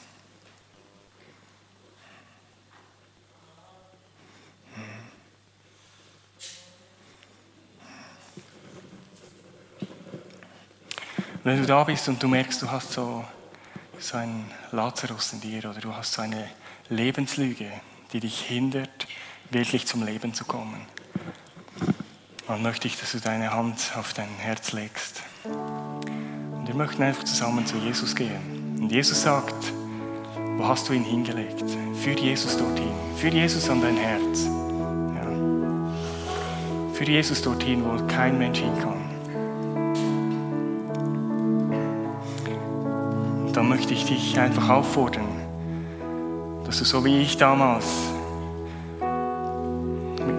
wenn 11.44 11.60
du 11.60 11.66
da 11.66 11.84
bist 11.84 12.08
und 12.08 12.22
du 12.22 12.28
merkst, 12.28 12.62
du 12.62 12.70
hast 12.70 12.92
so, 12.92 13.26
so 13.98 14.16
einen 14.16 14.46
Lazarus 14.72 15.34
in 15.34 15.42
dir 15.42 15.68
oder 15.68 15.80
du 15.80 15.92
hast 15.96 16.14
so 16.14 16.22
eine 16.22 16.48
Lebenslüge, 16.88 17.72
die 18.14 18.20
dich 18.20 18.42
hindert, 18.42 19.08
wirklich 19.52 19.86
zum 19.86 20.06
Leben 20.06 20.34
zu 20.34 20.46
kommen, 20.46 20.86
dann 22.48 22.62
möchte 22.64 22.88
ich, 22.88 23.00
dass 23.00 23.12
du 23.12 23.20
deine 23.20 23.54
Hand 23.54 23.92
auf 23.98 24.14
dein 24.14 24.30
Herz 24.40 24.72
legst. 24.72 25.24
Und 25.44 26.68
wir 26.68 26.76
möchten 26.76 27.04
einfach 27.04 27.24
zusammen 27.24 27.66
zu 27.66 27.78
Jesus 27.78 28.16
gehen. 28.16 28.78
Und 28.80 28.92
Jesus 28.92 29.22
sagt, 29.22 29.56
wo 30.58 30.68
hast 30.68 30.90
du 30.90 30.94
ihn 30.94 31.04
hingelegt? 31.04 31.64
Führ 32.02 32.18
Jesus 32.18 32.58
dorthin. 32.58 32.92
Führ 33.18 33.32
Jesus 33.32 33.70
an 33.70 33.82
dein 33.82 33.98
Herz. 33.98 34.46
Ja. 35.16 35.26
Führ 36.94 37.08
Jesus 37.08 37.42
dorthin, 37.42 37.84
wo 37.84 38.06
kein 38.08 38.38
Mensch 38.38 38.60
hin 38.60 38.78
kann. 38.80 39.02
Und 43.46 43.58
dann 43.58 43.68
möchte 43.68 43.94
ich 43.94 44.06
dich 44.06 44.40
einfach 44.40 44.70
auffordern, 44.70 45.28
dass 46.66 46.80
du 46.80 46.86
so 46.86 47.04
wie 47.04 47.20
ich 47.22 47.38
damals 47.38 48.11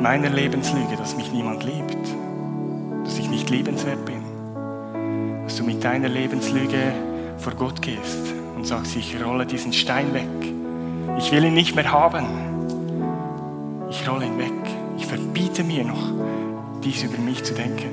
meiner 0.03 0.31
Lebenslüge, 0.31 0.97
dass 0.97 1.17
mich 1.17 1.31
niemand 1.31 1.63
liebt, 1.63 1.97
dass 3.05 3.19
ich 3.19 3.31
nicht 3.31 3.51
liebenswert 3.51 4.05
bin, 4.05 4.21
dass 5.45 5.57
du 5.57 5.65
mit 5.65 5.85
deiner 5.85 6.09
Lebenslüge 6.09 6.93
vor 7.39 7.55
Gott 7.55 7.81
gehst 7.81 8.35
und 8.57 8.67
sagst, 8.67 8.97
ich 8.97 9.23
rolle 9.25 9.47
diesen 9.47 9.73
Stein 9.73 10.13
weg. 10.13 10.27
Ich 11.19 11.31
will 11.31 11.45
ihn 11.45 11.55
nicht 11.55 11.77
mehr 11.77 11.93
haben. 11.93 12.27
Ich 13.91 14.09
rolle 14.09 14.27
ihn 14.27 14.39
weg. 14.39 14.53
Ich 14.99 15.07
verbiete 15.07 15.63
mir 15.63 15.85
noch, 15.85 16.11
dies 16.83 17.05
über 17.05 17.19
mich 17.19 17.45
zu 17.45 17.55
denken. 17.55 17.91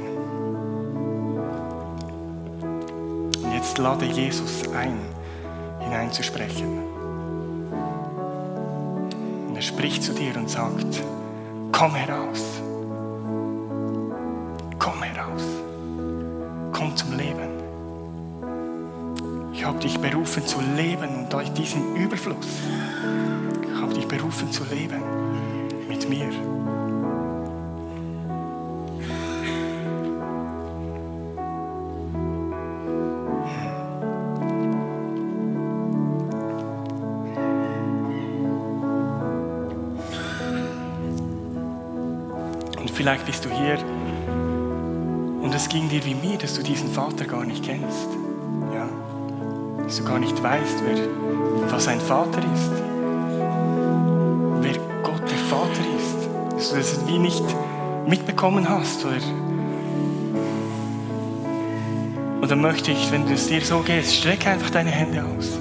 Und 3.43 3.53
jetzt 3.53 3.77
lade 3.77 4.05
Jesus 4.05 4.63
ein, 4.75 4.97
hineinzusprechen. 5.79 6.79
Und 9.47 9.55
er 9.55 9.61
spricht 9.61 10.01
zu 10.01 10.13
dir 10.13 10.35
und 10.37 10.49
sagt, 10.49 11.03
komm 11.79 11.95
heraus. 11.95 12.41
Komm 14.77 15.01
heraus. 15.01 15.43
Komm 16.73 16.93
zum 16.93 17.17
Leben. 17.17 17.49
Ich 19.53 19.63
habe 19.63 19.79
dich 19.79 19.97
berufen 19.97 20.45
zu 20.45 20.59
leben 20.75 21.09
und 21.15 21.31
durch 21.31 21.49
diesen 21.53 21.95
Überfluss. 21.95 22.47
Ich 23.63 23.81
habe 23.81 23.93
dich 23.93 24.05
berufen 24.09 24.51
zu 24.51 24.65
leben 24.65 25.01
mit 25.87 26.09
mir. 26.09 26.29
Vielleicht 42.99 43.25
bist 43.25 43.45
du 43.45 43.49
hier 43.49 43.77
und 45.41 45.55
es 45.55 45.69
ging 45.69 45.87
dir 45.87 46.03
wie 46.03 46.15
mir, 46.15 46.37
dass 46.37 46.55
du 46.55 46.61
diesen 46.61 46.91
Vater 46.91 47.23
gar 47.23 47.45
nicht 47.45 47.63
kennst. 47.63 48.09
Ja? 48.73 48.89
Dass 49.81 49.99
du 49.99 50.03
gar 50.03 50.19
nicht 50.19 50.43
weißt, 50.43 50.83
wer, 50.85 51.71
was 51.71 51.87
ein 51.87 52.01
Vater 52.01 52.39
ist. 52.39 52.71
Wer 54.59 54.73
Gott 55.01 55.21
der 55.21 55.37
Vater 55.47 55.81
ist. 55.97 56.27
Dass 56.51 56.71
du 56.71 56.75
das 56.75 57.07
wie 57.07 57.19
nicht 57.19 57.45
mitbekommen 58.05 58.67
hast. 58.67 59.05
Oder, 59.05 59.15
und 62.41 62.51
dann 62.51 62.59
möchte 62.59 62.91
ich, 62.91 63.09
wenn 63.13 63.25
es 63.31 63.47
dir 63.47 63.61
so 63.61 63.79
geht, 63.79 64.07
streck 64.07 64.45
einfach 64.45 64.71
deine 64.71 64.89
Hände 64.89 65.23
aus. 65.23 65.57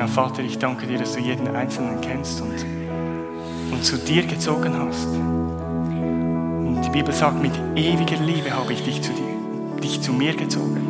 Ja, 0.00 0.06
Vater, 0.06 0.42
ich 0.42 0.58
danke 0.58 0.86
dir, 0.86 0.96
dass 0.96 1.12
du 1.12 1.20
jeden 1.20 1.46
Einzelnen 1.54 2.00
kennst 2.00 2.40
und, 2.40 2.54
und 3.70 3.84
zu 3.84 3.98
dir 3.98 4.26
gezogen 4.26 4.74
hast. 4.78 5.08
Und 5.08 6.80
die 6.82 6.88
Bibel 6.88 7.12
sagt, 7.12 7.42
mit 7.42 7.52
ewiger 7.76 8.16
Liebe 8.16 8.50
habe 8.50 8.72
ich 8.72 8.82
dich 8.82 9.02
zu, 9.02 9.12
dir, 9.12 9.78
dich 9.82 10.00
zu 10.00 10.14
mir 10.14 10.34
gezogen. 10.34 10.88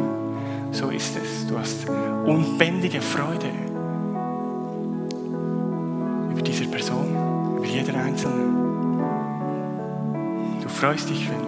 So 0.70 0.90
ist 0.90 1.16
es. 1.16 1.44
Du 1.48 1.58
hast 1.58 1.88
unbändige 2.24 3.00
Freude 3.00 3.50
über 6.30 6.42
diese 6.42 6.66
Person, 6.66 7.56
über 7.56 7.66
jeder 7.66 8.00
Einzelne. 8.00 8.44
Du 10.62 10.68
freust 10.68 11.10
dich, 11.10 11.28
wenn 11.28 11.40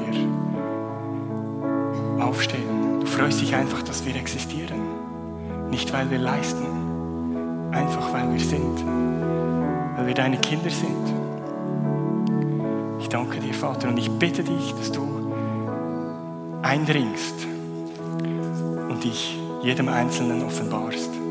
wir 2.19 2.25
aufstehen. 2.25 2.99
Du 2.99 3.07
freust 3.07 3.41
dich 3.41 3.55
einfach, 3.55 3.83
dass 3.83 4.05
wir 4.05 4.17
existieren. 4.17 4.81
Nicht, 5.71 5.93
weil 5.93 6.11
wir 6.11 6.19
leisten, 6.19 6.72
einfach 7.73 8.13
weil 8.13 8.33
wir 8.33 8.41
sind, 8.41 8.85
weil 9.97 10.07
wir 10.07 10.15
deine 10.15 10.39
Kinder 10.39 10.71
sind. 10.71 11.13
Ich 13.01 13.09
danke 13.09 13.41
dir, 13.41 13.55
Vater, 13.55 13.89
und 13.89 13.99
ich 13.99 14.11
bitte 14.11 14.45
dich, 14.45 14.75
dass 14.75 14.93
du 14.93 15.33
eindringst 16.63 17.47
und 18.89 19.03
dich 19.03 19.39
jedem 19.63 19.89
Einzelnen 19.89 20.45
offenbarst. 20.45 21.22